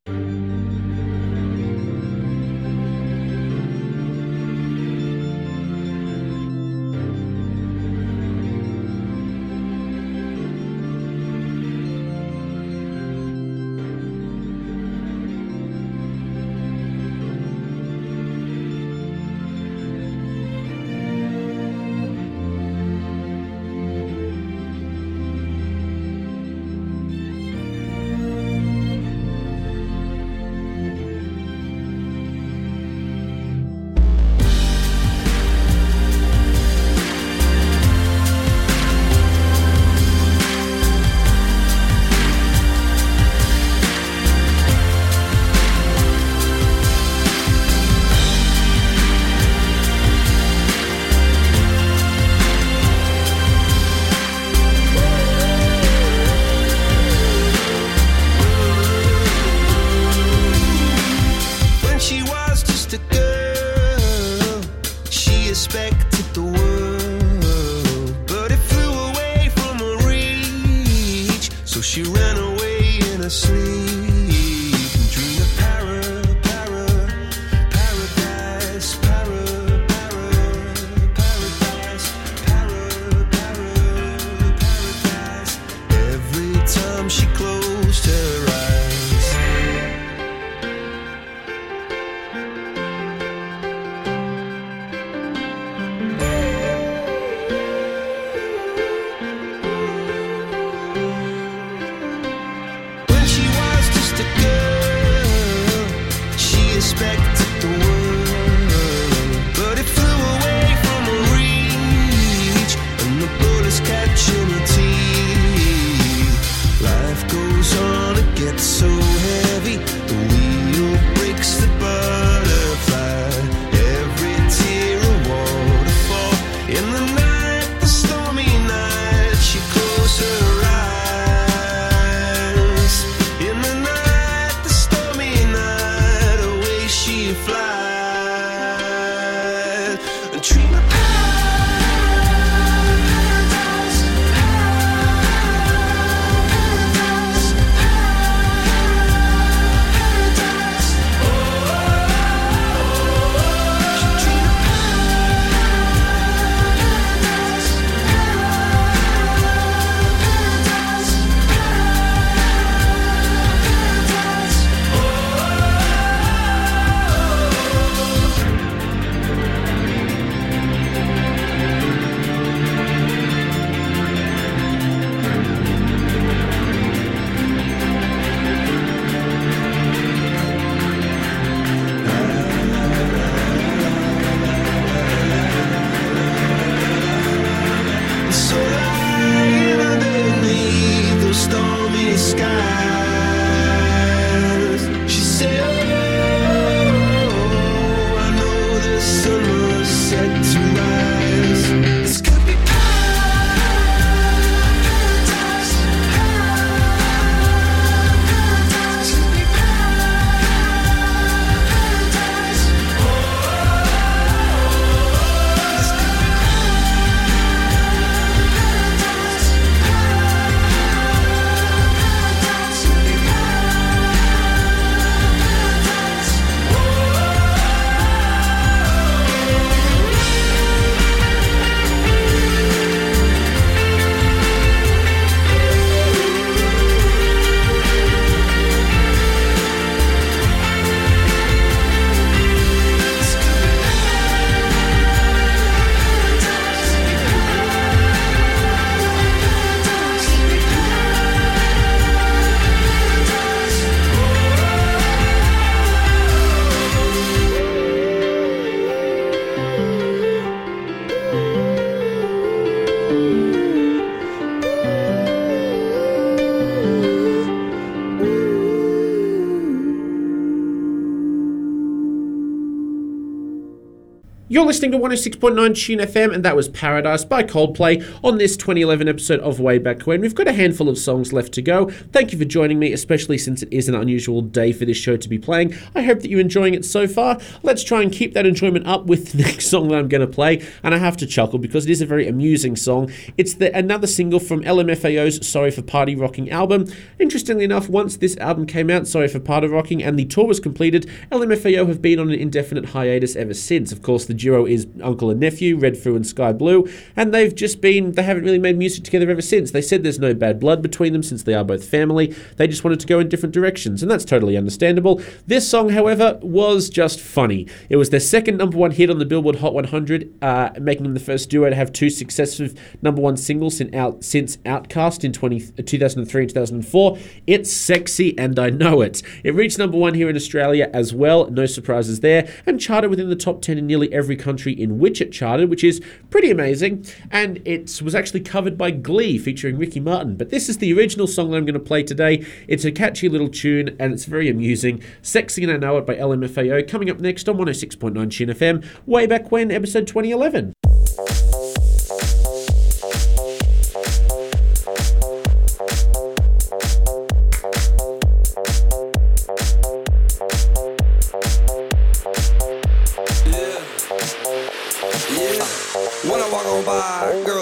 [274.51, 279.07] You're listening to 106.9 Tune FM, and that was Paradise by Coldplay on this 2011
[279.07, 280.19] episode of Way Back When.
[280.19, 281.89] We've got a handful of songs left to go.
[282.11, 285.15] Thank you for joining me, especially since it is an unusual day for this show
[285.15, 285.73] to be playing.
[285.95, 287.39] I hope that you're enjoying it so far.
[287.63, 290.27] Let's try and keep that enjoyment up with the next song that I'm going to
[290.27, 293.09] play, and I have to chuckle because it is a very amusing song.
[293.37, 296.87] It's the another single from LMFAO's Sorry for Party Rocking album.
[297.19, 300.59] Interestingly enough, once this album came out, Sorry for Party Rocking, and the tour was
[300.59, 303.93] completed, LMFAO have been on an indefinite hiatus ever since.
[303.93, 308.13] Of course, the duo is uncle and nephew, Redfoo and SkyBlu, and they've just been,
[308.13, 309.71] they haven't really made music together ever since.
[309.71, 312.35] They said there's no bad blood between them since they are both family.
[312.57, 315.21] They just wanted to go in different directions, and that's totally understandable.
[315.47, 317.67] This song, however, was just funny.
[317.89, 321.13] It was their second number one hit on the Billboard Hot 100, uh, making them
[321.13, 325.33] the first duo to have two successive number one singles since, out, since OutKast in
[325.33, 327.17] 20, 2003 and 2004.
[327.47, 329.21] It's sexy, and I know it.
[329.43, 333.29] It reached number one here in Australia as well, no surprises there, and charted within
[333.29, 337.05] the top 10 in nearly every country in which it charted, which is pretty amazing.
[337.32, 340.36] And it was actually covered by Glee featuring Ricky Martin.
[340.36, 342.45] But this is the original song that I'm going to play today.
[342.67, 345.03] It's a catchy little tune and it's very amusing.
[345.21, 349.25] Sexy and I Know It by LMFAO coming up next on 106.9 Tune FM, way
[349.27, 350.73] back when, episode 2011.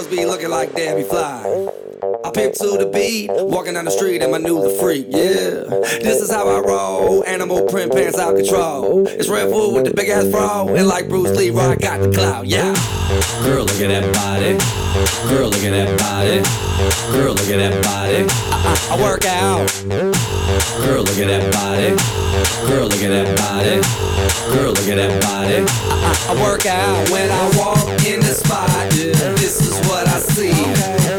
[0.10, 1.70] Be looking like Debbie Fly.
[2.30, 5.08] I pimp to the beat, walking down the street and my new the freak.
[5.10, 5.66] Yeah,
[5.98, 7.26] this is how I roll.
[7.26, 9.08] Animal print pants out control.
[9.08, 12.12] It's Red Bull with the big ass fro, and like Bruce Lee, I got the
[12.12, 12.46] clout.
[12.46, 12.70] Yeah.
[13.42, 14.62] Girl, look at that body.
[15.34, 16.46] Girl, look at that body.
[17.18, 18.22] Girl, look at that body.
[18.30, 19.66] I, I, I work out.
[20.86, 21.98] Girl, look at that body.
[22.70, 23.82] Girl, look at that body.
[24.54, 25.66] Girl, look at that body.
[25.66, 28.70] I, I, I work out when I walk in the spot.
[28.94, 31.19] Yeah, this is what I see.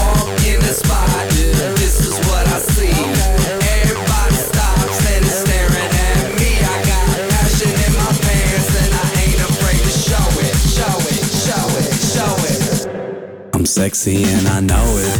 [13.81, 15.19] sexy and I know it.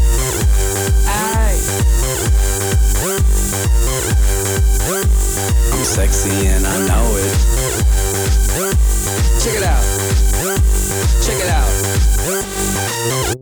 [5.74, 7.38] I'm sexy and I know it.
[9.42, 9.84] Check it out.
[11.24, 11.50] Check it
[13.36, 13.41] out.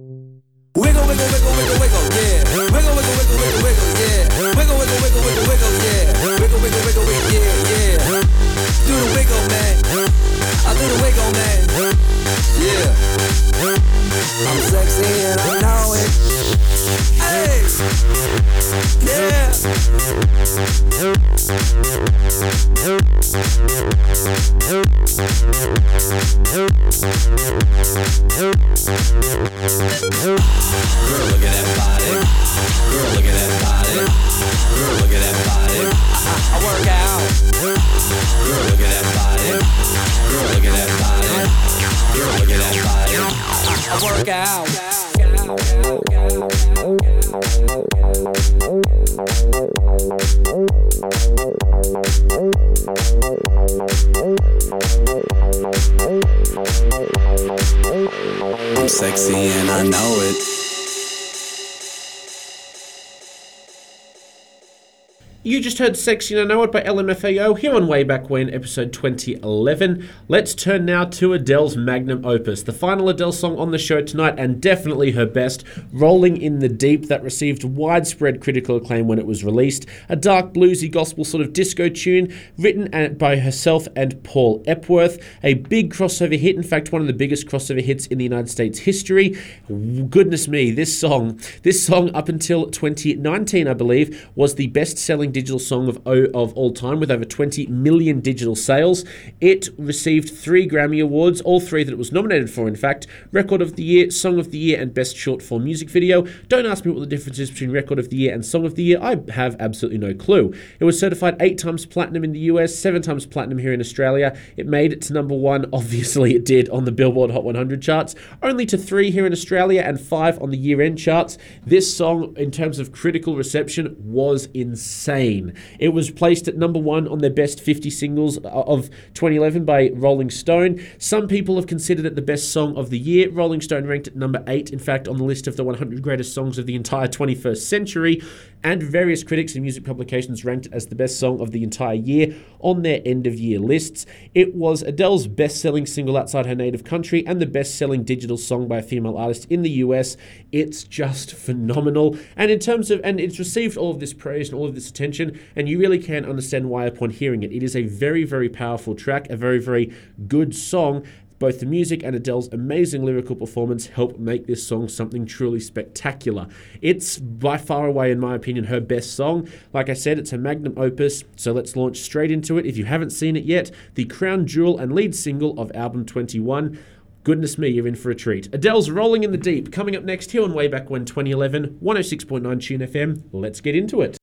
[65.79, 70.09] Just heard and I Know It by LMFAO here on Way Back When, episode 2011.
[70.27, 74.35] Let's turn now to Adele's magnum opus, the final Adele song on the show tonight,
[74.37, 75.63] and definitely her best,
[75.93, 79.85] Rolling in the Deep, that received widespread critical acclaim when it was released.
[80.09, 85.23] A dark bluesy gospel sort of disco tune written by herself and Paul Epworth.
[85.43, 88.49] A big crossover hit, in fact, one of the biggest crossover hits in the United
[88.49, 89.37] States history.
[89.69, 95.59] Goodness me, this song, this song up until 2019, I believe, was the best-selling digital
[95.69, 99.05] song of of all time with over 20 million digital sales.
[99.39, 102.67] It received three Grammy awards, all three that it was nominated for.
[102.67, 105.89] In fact, Record of the Year, Song of the Year, and Best Short Form Music
[105.89, 106.23] Video.
[106.47, 108.75] Don't ask me what the difference is between Record of the Year and Song of
[108.75, 108.99] the Year.
[109.01, 110.53] I have absolutely no clue.
[110.79, 114.37] It was certified eight times platinum in the US, seven times platinum here in Australia.
[114.57, 115.67] It made it to number one.
[115.71, 118.15] Obviously, it did on the Billboard Hot 100 charts.
[118.41, 121.37] Only to three here in Australia and five on the year-end charts.
[121.65, 125.53] This song, in terms of critical reception, was insane.
[125.79, 130.29] It was placed at number one on their best 50 singles of 2011 by Rolling
[130.29, 130.85] Stone.
[130.97, 133.29] Some people have considered it the best song of the year.
[133.29, 136.33] Rolling Stone ranked it number eight, in fact, on the list of the 100 greatest
[136.33, 138.21] songs of the entire 21st century.
[138.61, 141.95] And various critics and music publications ranked it as the best song of the entire
[141.95, 144.05] year on their end of year lists.
[144.35, 148.37] It was Adele's best selling single outside her native country and the best selling digital
[148.37, 150.17] song by a female artist in the US.
[150.51, 152.17] It's just phenomenal.
[152.35, 154.89] And in terms of, and it's received all of this praise and all of this
[154.89, 157.51] attention, and you really can't understand why upon hearing it.
[157.51, 159.93] It is a very, very powerful track, a very, very
[160.27, 161.05] good song.
[161.39, 166.47] Both the music and Adele's amazing lyrical performance help make this song something truly spectacular.
[166.81, 169.47] It's by far away, in my opinion, her best song.
[169.71, 172.65] Like I said, it's a magnum opus, so let's launch straight into it.
[172.65, 176.77] If you haven't seen it yet, the crown jewel and lead single of album 21.
[177.23, 178.53] Goodness me, you're in for a treat.
[178.53, 182.61] Adele's Rolling in the Deep, coming up next here on Way Back When 2011, 106.9
[182.61, 183.23] Tune FM.
[183.31, 184.17] Let's get into it.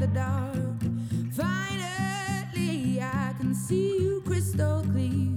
[0.00, 0.56] The dark.
[1.34, 5.29] Finally, I can see you crystal clear.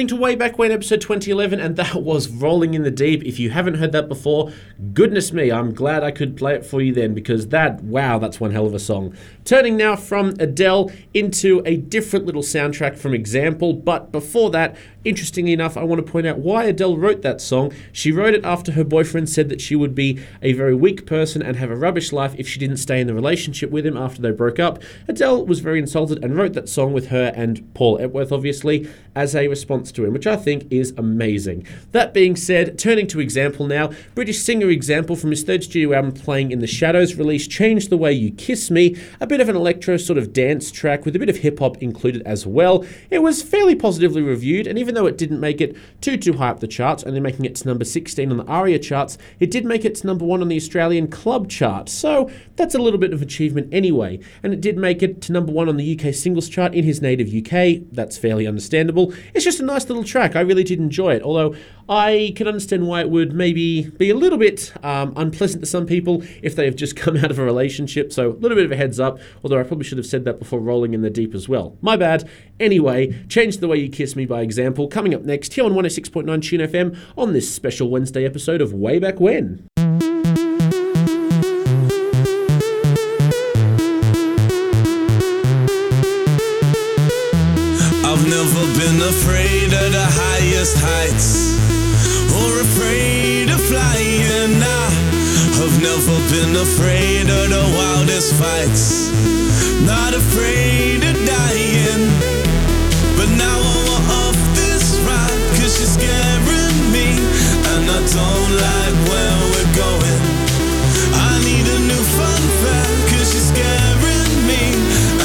[0.00, 3.22] Listening to Way Back When, episode 2011, and that was Rolling in the Deep.
[3.22, 4.50] If you haven't heard that before,
[4.94, 8.40] goodness me, I'm glad I could play it for you then because that, wow, that's
[8.40, 9.14] one hell of a song.
[9.44, 14.74] Turning now from Adele into a different little soundtrack from Example, but before that,
[15.04, 17.72] interestingly enough, I want to point out why Adele wrote that song.
[17.92, 21.42] She wrote it after her boyfriend said that she would be a very weak person
[21.42, 24.20] and have a rubbish life if she didn't stay in the relationship with him after
[24.20, 24.82] they broke up.
[25.08, 29.34] Adele was very insulted and wrote that song with her and Paul Epworth, obviously, as
[29.34, 31.66] a response to him, which I think is amazing.
[31.92, 36.12] That being said, turning to Example now, British singer Example from his third studio album
[36.12, 39.56] Playing in the Shadows release Change the Way You Kiss Me, a bit of an
[39.56, 42.84] electro sort of dance track with a bit of hip hop included as well.
[43.10, 46.48] It was fairly positively reviewed, and even though it didn't make it too too high
[46.48, 49.64] up the charts, only making it to number 16 on the ARIA charts, it did
[49.64, 51.88] make it to number 1 on the Australian club chart.
[51.88, 54.20] So that's a little bit of achievement anyway.
[54.42, 57.00] And it did make it to number 1 on the UK singles chart in his
[57.00, 57.82] native UK.
[57.92, 59.12] That's fairly understandable.
[59.34, 60.36] It's just a nice little track.
[60.36, 61.22] I really did enjoy it.
[61.22, 61.54] Although
[61.88, 65.86] I can understand why it would maybe be a little bit um, unpleasant to some
[65.86, 68.12] people if they have just come out of a relationship.
[68.12, 70.38] So a little bit of a heads up, although I probably should have said that
[70.38, 71.76] before rolling in the deep as well.
[71.80, 72.28] My bad.
[72.60, 76.42] Anyway, Change the Way You Kiss Me by example, coming up next here on 106.9
[76.42, 79.66] Tune FM on this special Wednesday episode of Way Back When.
[88.02, 91.56] I've never been afraid of the highest heights
[92.36, 94.62] or afraid of flying.
[95.62, 99.10] I've never been afraid of the wildest fights,
[99.86, 102.19] not afraid of dying.
[108.12, 110.20] Don't like where we're going.
[111.14, 112.40] I need a new fun
[113.30, 114.62] she's scaring me,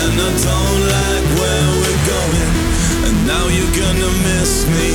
[0.02, 2.52] and I don't like where we're going.
[3.08, 4.92] And now you're gonna miss me.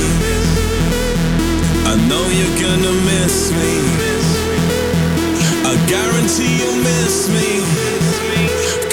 [1.91, 3.73] I know you're gonna miss me.
[5.71, 7.49] I guarantee you'll miss me.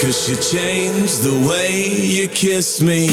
[0.01, 3.11] Cause you changed the way you kiss me.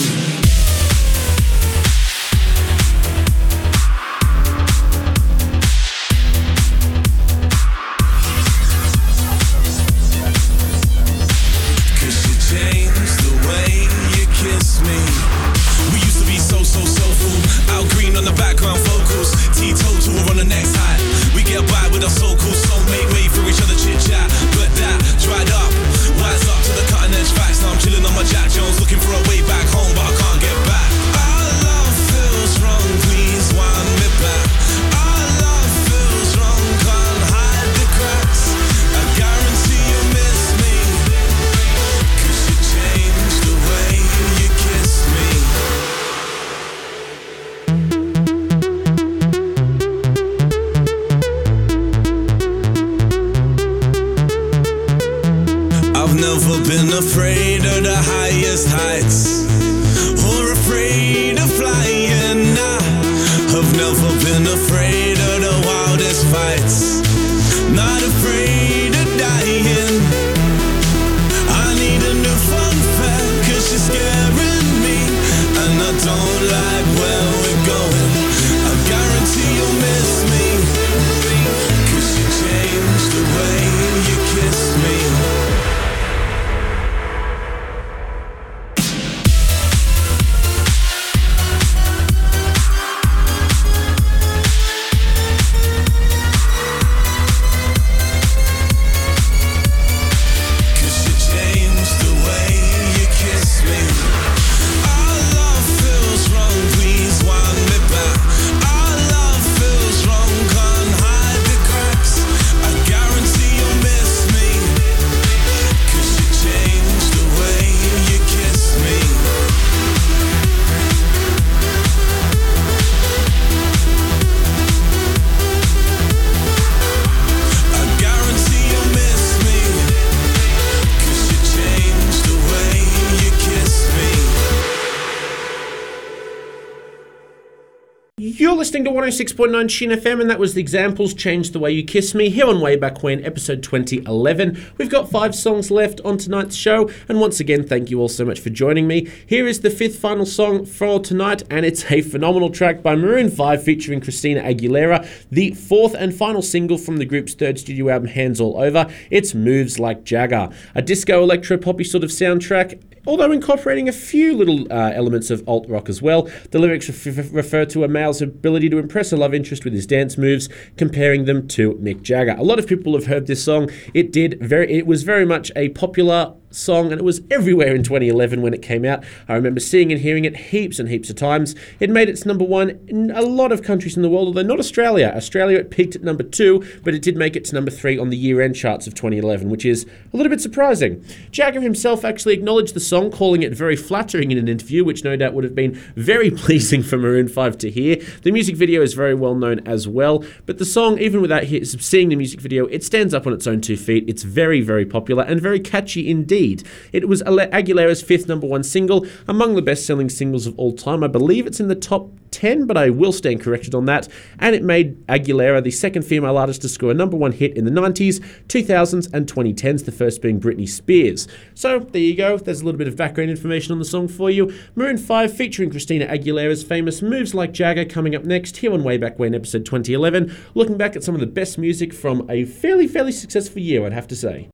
[139.16, 142.48] 106.9 Tune FM, and that was the examples Change the Way You Kiss Me here
[142.48, 144.62] on Way Back When, episode 2011.
[144.78, 148.26] We've got five songs left on tonight's show, and once again, thank you all so
[148.26, 149.10] much for joining me.
[149.26, 153.30] Here is the fifth final song for tonight, and it's a phenomenal track by Maroon
[153.30, 158.10] 5 featuring Christina Aguilera, the fourth and final single from the group's third studio album,
[158.10, 158.92] Hands All Over.
[159.10, 164.36] It's Moves Like Jagger, a disco electro poppy sort of soundtrack although incorporating a few
[164.36, 166.30] little uh, elements of alt rock as well.
[166.52, 169.86] The lyrics ref- refer to a male's ability to impress a love interest with his
[169.86, 172.36] dance moves, comparing them to Mick Jagger.
[172.38, 173.70] A lot of people have heard this song.
[173.94, 174.72] It did very.
[174.72, 178.62] It was very much a popular song and it was everywhere in 2011 when it
[178.62, 179.04] came out.
[179.28, 181.56] I remember seeing and hearing it heaps and heaps of times.
[181.80, 184.60] It made its number one in a lot of countries in the world, although not
[184.60, 185.12] Australia.
[185.16, 188.10] Australia it peaked at number two, but it did make it to number three on
[188.10, 191.04] the year-end charts of 2011, which is a little bit surprising.
[191.32, 195.16] Jagger himself actually acknowledged the song, calling it very flattering in an interview, which no
[195.16, 197.98] doubt would have been very pleasing for Maroon 5 to hear.
[198.24, 202.10] The music video is very well known as well, but the song, even without seeing
[202.10, 204.06] the music video, it stands up on its own two feet.
[204.08, 206.45] It's very, very popular and very catchy indeed.
[206.92, 211.04] It was Aguilera's fifth number one single, among the best selling singles of all time.
[211.04, 214.08] I believe it's in the top 10, but I will stand corrected on that.
[214.40, 217.66] And it made Aguilera the second female artist to score a number one hit in
[217.66, 221.28] the 90s, 2000s, and 2010s, the first being Britney Spears.
[221.54, 222.38] So there you go.
[222.38, 224.54] There's a little bit of background information on the song for you.
[224.76, 228.98] Maroon 5 featuring Christina Aguilera's famous Moves Like Jagger coming up next here on Way
[228.98, 232.88] Back When, episode 2011, looking back at some of the best music from a fairly,
[232.88, 234.50] fairly successful year, I'd have to say.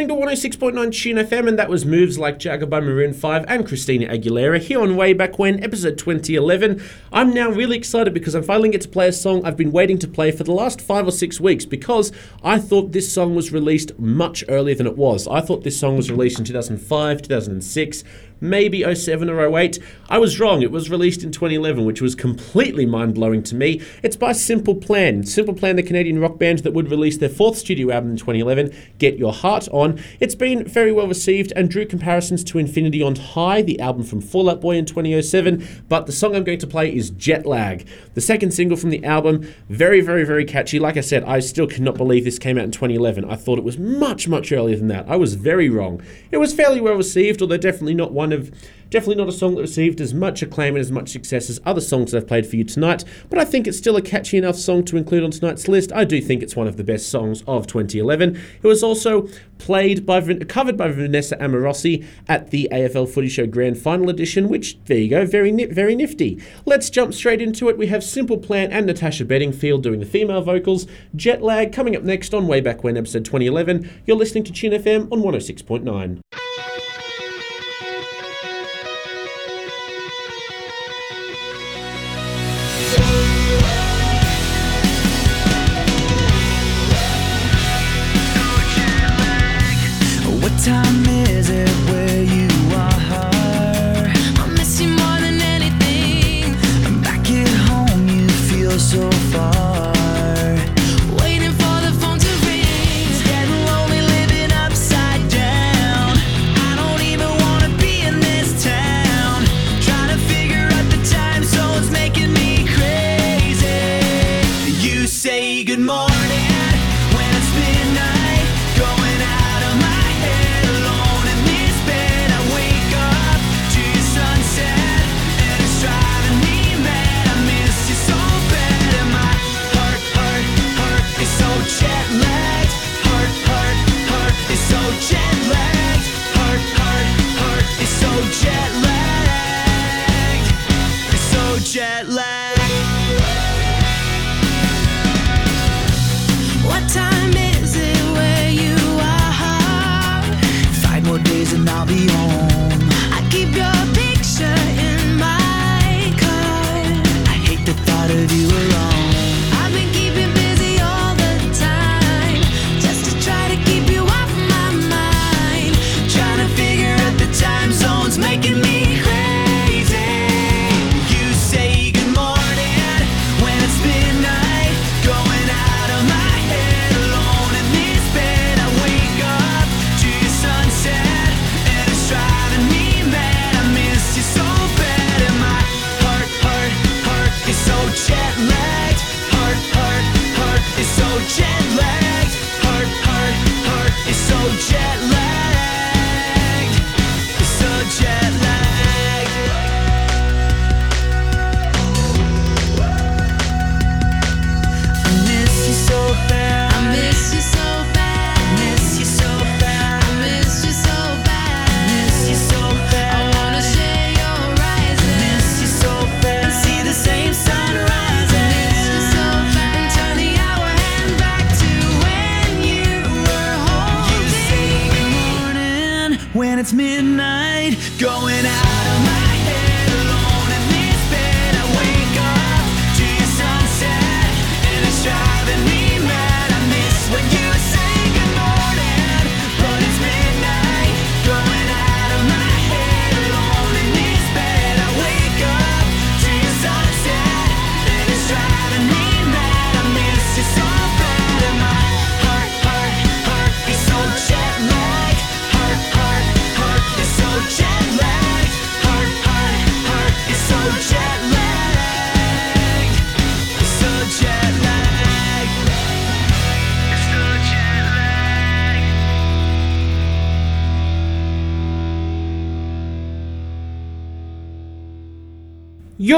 [0.00, 3.66] Listening to 106.9 Tune FM, and that was Moves Like Jagger by Maroon 5 and
[3.66, 6.82] Christina Aguilera here on Way Back When, episode 2011.
[7.12, 9.98] I'm now really excited because I'm finally get to play a song I've been waiting
[9.98, 12.12] to play for the last five or six weeks because
[12.42, 15.28] I thought this song was released much earlier than it was.
[15.28, 18.04] I thought this song was released in 2005, 2006
[18.40, 19.78] maybe 07 or 08.
[20.08, 20.62] I was wrong.
[20.62, 23.80] It was released in 2011, which was completely mind blowing to me.
[24.02, 25.24] It's by Simple Plan.
[25.24, 28.74] Simple Plan, the Canadian rock band that would release their fourth studio album in 2011,
[28.98, 30.00] Get Your Heart On.
[30.18, 34.20] It's been very well received and drew comparisons to Infinity on High, the album from
[34.20, 35.84] Fall Out Boy in 2007.
[35.88, 39.04] But the song I'm going to play is Jet Lag, the second single from the
[39.04, 39.52] album.
[39.68, 40.78] Very, very, very catchy.
[40.78, 43.24] Like I said, I still cannot believe this came out in 2011.
[43.24, 45.08] I thought it was much, much earlier than that.
[45.08, 46.02] I was very wrong.
[46.30, 48.50] It was fairly well received, although definitely not one of
[48.90, 51.80] definitely not a song that received as much acclaim and as much success as other
[51.80, 54.56] songs that I've played for you tonight, but I think it's still a catchy enough
[54.56, 55.92] song to include on tonight's list.
[55.92, 58.40] I do think it's one of the best songs of 2011.
[58.62, 59.28] It was also
[59.58, 64.82] played by covered by Vanessa Amorosi at the AFL Footy Show Grand Final edition, which
[64.84, 66.42] there you go, very very nifty.
[66.64, 67.78] Let's jump straight into it.
[67.78, 70.86] We have Simple Plan and Natasha Bedingfield doing the female vocals.
[71.14, 73.88] Jet Lag coming up next on Way Back When episode 2011.
[74.06, 76.49] You're listening to Tune FM on 106.9.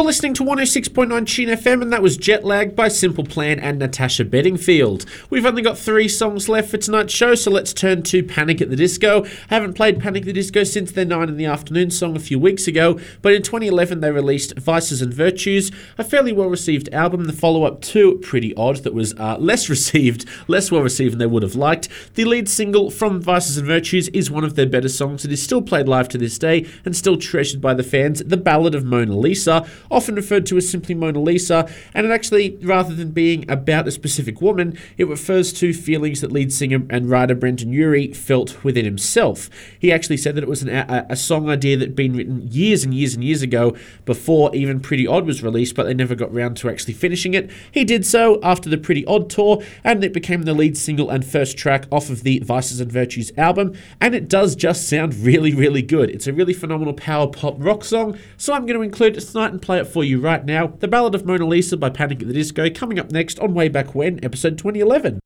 [0.02, 3.78] You're listening to 106.9 Tune FM, and that was Jet Lag by Simple Plan and
[3.78, 5.06] Natasha Bedingfield.
[5.30, 8.68] We've only got three songs left for tonight's show, so let's turn to Panic at
[8.68, 9.24] the Disco.
[9.24, 12.18] I haven't played Panic at the Disco since their 9 in the afternoon song a
[12.18, 16.92] few weeks ago, but in 2011 they released Vices and Virtues, a fairly well received
[16.92, 21.12] album, the follow up to Pretty Odd, that was uh, less received, less well received
[21.12, 21.88] than they would have liked.
[22.14, 25.24] The lead single from Vices and Virtues is one of their better songs.
[25.24, 28.20] It is still played live to this day and still treasured by the fans.
[28.26, 32.58] The Ballad of Mona Lisa, often referred to as simply Mona Lisa, and it actually,
[32.62, 37.10] rather than being about a specific woman, it refers to feelings that lead singer and
[37.10, 39.50] writer Brendon Urie felt within himself.
[39.78, 42.48] He actually said that it was an, a, a song idea that had been written
[42.50, 46.14] years and years and years ago before even Pretty Odd was released, but they never
[46.14, 47.50] got round to actually finishing it.
[47.70, 51.24] He did so after the Pretty Odd tour, and it became the lead single and
[51.24, 55.54] first track off of the Vices and Virtues album, and it does just sound really,
[55.54, 56.10] really good.
[56.10, 59.52] It's a really phenomenal power pop rock song, so I'm going to include it tonight
[59.52, 60.68] and play for you right now.
[60.78, 63.68] The Ballad of Mona Lisa by Panic at the Disco, coming up next on Way
[63.68, 65.20] Back When, episode 2011.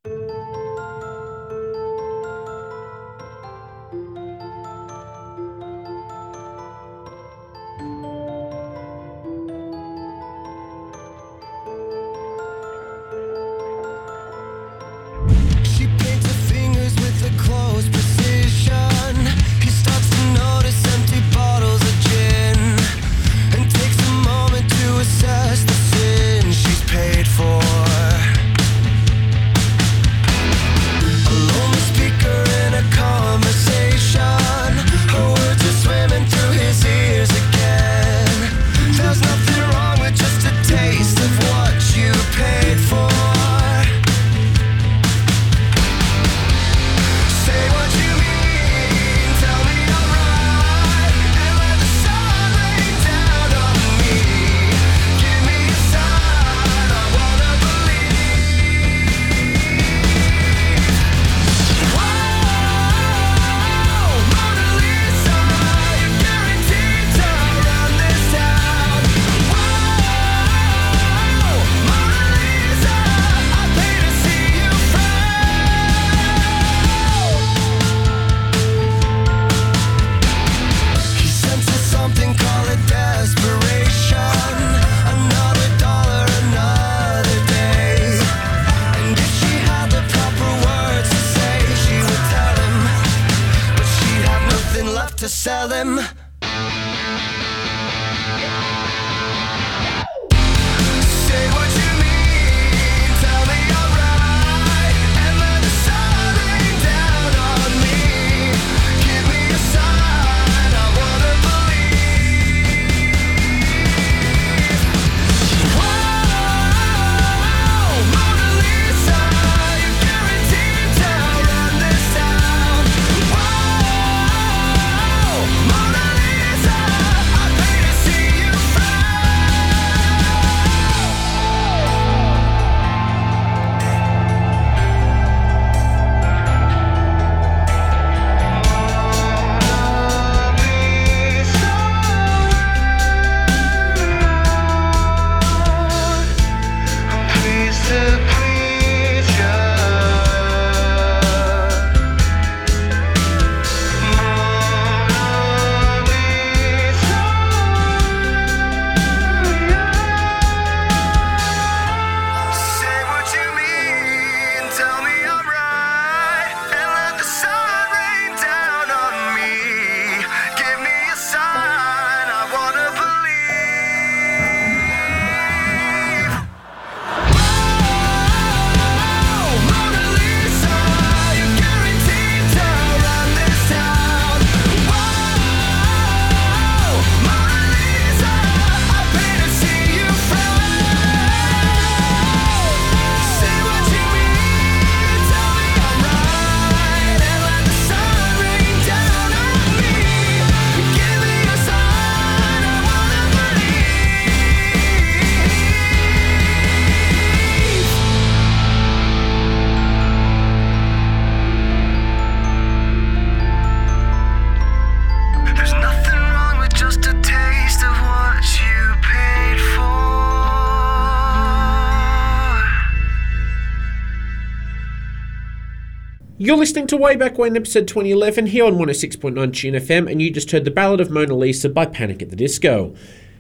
[226.56, 230.30] You're listening to Way Back When, episode 2011, here on 106.9 Tune FM, and you
[230.30, 232.94] just heard the Ballad of Mona Lisa by Panic at the Disco.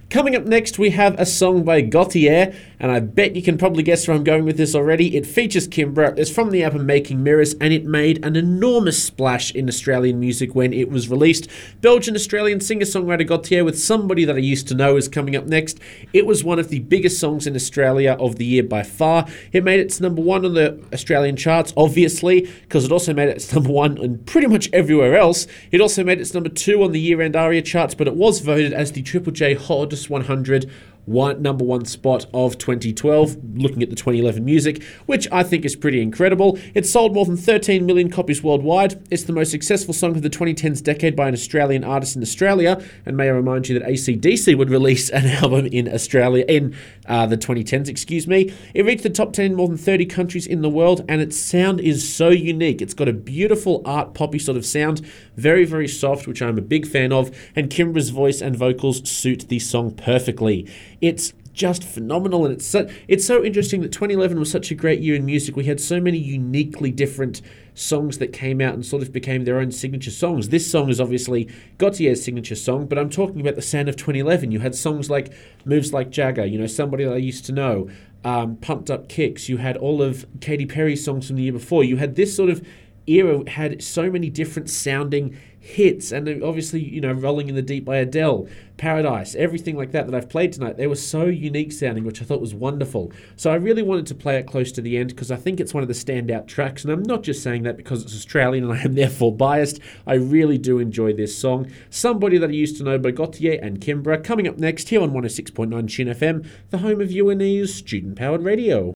[0.08, 3.82] Coming up next, we have a song by Gotye, and I bet you can probably
[3.82, 5.16] guess where I'm going with this already.
[5.16, 9.52] It features Kimbra, it's from the album Making Mirrors, and it made an enormous splash
[9.52, 11.50] in Australian music when it was released.
[11.80, 15.46] Belgian Australian singer songwriter Gotye with Somebody That I Used to Know is coming up
[15.46, 15.80] next.
[16.12, 19.26] It was one of the biggest songs in Australia of the year by far.
[19.50, 23.52] It made its number one on the Australian charts, obviously, because it also made its
[23.52, 25.48] number one on pretty much everywhere else.
[25.72, 28.38] It also made its number two on the year end ARIA charts, but it was
[28.38, 29.54] voted as the Triple J
[29.96, 30.70] Hottest 100
[31.06, 35.76] one number one spot of 2012 looking at the 2011 music which i think is
[35.76, 36.58] pretty incredible.
[36.74, 39.00] It sold more than 13 million copies worldwide.
[39.10, 42.84] It's the most successful song of the 2010s decade by an australian artist in australia.
[43.06, 46.74] And may i remind you that acdc would release an album in australia in
[47.06, 48.52] uh, the 2010s excuse me.
[48.74, 51.36] It reached the top 10 in more than 30 countries in the world and its
[51.36, 52.82] sound is so unique.
[52.82, 56.62] It's got a beautiful art poppy sort of sound very very soft which i'm a
[56.62, 60.70] big fan of and kimbra's voice and vocals suit the song perfectly.
[61.00, 65.00] It's just phenomenal and it's so, it's so interesting that 2011 was such a great
[65.00, 65.56] year in music.
[65.56, 67.40] We had so many uniquely different
[67.72, 70.50] songs that came out and sort of became their own signature songs.
[70.50, 71.48] This song is obviously
[71.78, 75.32] Gotye's signature song but I'm talking about the sound of 2011 you had songs like
[75.64, 77.88] Moves Like Jagger you know Somebody That I Used to Know
[78.24, 81.84] um, Pumped Up Kicks you had all of Katy Perry's songs from the year before.
[81.84, 82.66] You had this sort of
[83.06, 87.84] era had so many different sounding hits and obviously you know rolling in the deep
[87.84, 88.46] by adele
[88.76, 92.24] paradise everything like that that i've played tonight they were so unique sounding which i
[92.24, 93.10] thought was wonderful.
[93.34, 95.74] So i really wanted to play it close to the end because i think it's
[95.74, 98.72] one of the standout tracks and i'm not just saying that because it's australian and
[98.72, 99.80] i am therefore biased.
[100.06, 101.70] I really do enjoy this song.
[101.90, 105.10] Somebody that i used to know by Gotye and kimbra coming up next here on
[105.10, 108.94] 106.9 Tune FM the home of une's student powered radio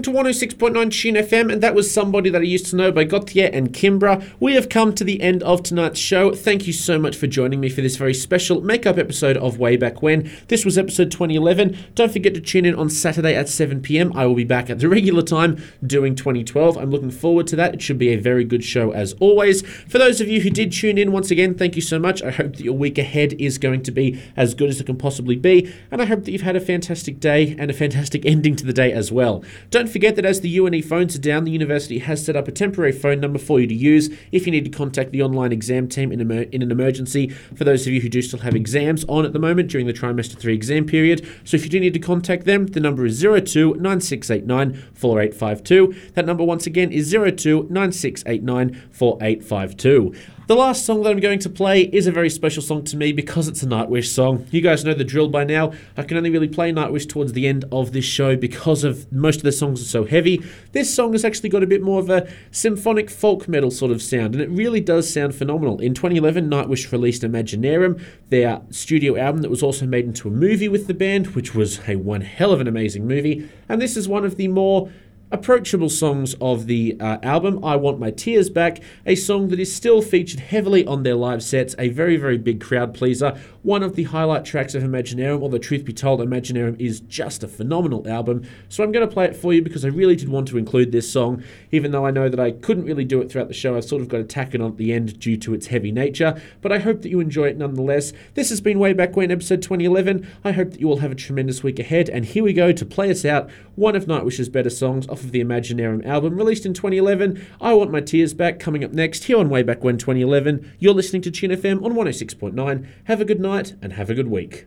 [0.00, 3.04] listening to 106.9 Tune FM, and that was Somebody That I Used to Know by
[3.04, 4.32] Gotye and Kimbra.
[4.40, 6.32] We have come to the end of tonight's show.
[6.32, 9.76] Thank you so much for joining me for this very special makeup episode of Way
[9.76, 10.30] Back When.
[10.48, 11.76] This was episode 2011.
[11.94, 14.12] Don't forget to tune in on Saturday at 7 pm.
[14.16, 16.78] I will be back at the regular time doing 2012.
[16.78, 17.74] I'm looking forward to that.
[17.74, 19.60] It should be a very good show as always.
[19.62, 22.22] For those of you who did tune in, once again, thank you so much.
[22.22, 24.96] I hope that your week ahead is going to be as good as it can
[24.96, 28.56] possibly be, and I hope that you've had a fantastic day and a fantastic ending
[28.56, 29.44] to the day as well.
[29.68, 32.52] Don't forget that as the UNE phones are down, the university has set up a
[32.52, 35.88] temporary phone number for you to use if you need to contact the online exam
[35.88, 37.28] team in, emer- in an emergency.
[37.28, 39.92] For those of you who do still have exams on at the moment during the
[39.92, 43.20] trimester 3 exam period, so if you do need to contact them, the number is
[43.20, 46.12] 02 9689 4852.
[46.14, 50.14] That number once again is 02 9689 4852.
[50.50, 53.12] The last song that I'm going to play is a very special song to me
[53.12, 54.48] because it's a Nightwish song.
[54.50, 55.72] You guys know the drill by now.
[55.96, 59.36] I can only really play Nightwish towards the end of this show because of most
[59.36, 60.42] of the songs are so heavy.
[60.72, 64.02] This song has actually got a bit more of a symphonic folk metal sort of
[64.02, 65.78] sound, and it really does sound phenomenal.
[65.78, 70.68] In 2011, Nightwish released Imaginarium, their studio album that was also made into a movie
[70.68, 73.48] with the band, which was a one hell of an amazing movie.
[73.68, 74.90] And this is one of the more
[75.32, 79.74] approachable songs of the uh, album, I Want My Tears Back, a song that is
[79.74, 83.94] still featured heavily on their live sets, a very, very big crowd pleaser, one of
[83.94, 88.46] the highlight tracks of Imaginarium, although truth be told, Imaginarium is just a phenomenal album.
[88.68, 90.92] So I'm going to play it for you because I really did want to include
[90.92, 93.76] this song, even though I know that I couldn't really do it throughout the show.
[93.76, 95.92] I've sort of got to tack it on at the end due to its heavy
[95.92, 98.12] nature, but I hope that you enjoy it nonetheless.
[98.34, 100.26] This has been Way Back When, episode 2011.
[100.44, 102.86] I hope that you all have a tremendous week ahead, and here we go to
[102.86, 106.74] play us out one of Nightwish's better songs off of the Imaginarium album released in
[106.74, 107.46] 2011.
[107.60, 110.76] I Want My Tears Back coming up next here on Way Back When 2011.
[110.78, 112.86] You're listening to Tune FM on 106.9.
[113.04, 114.66] Have a good night and have a good week.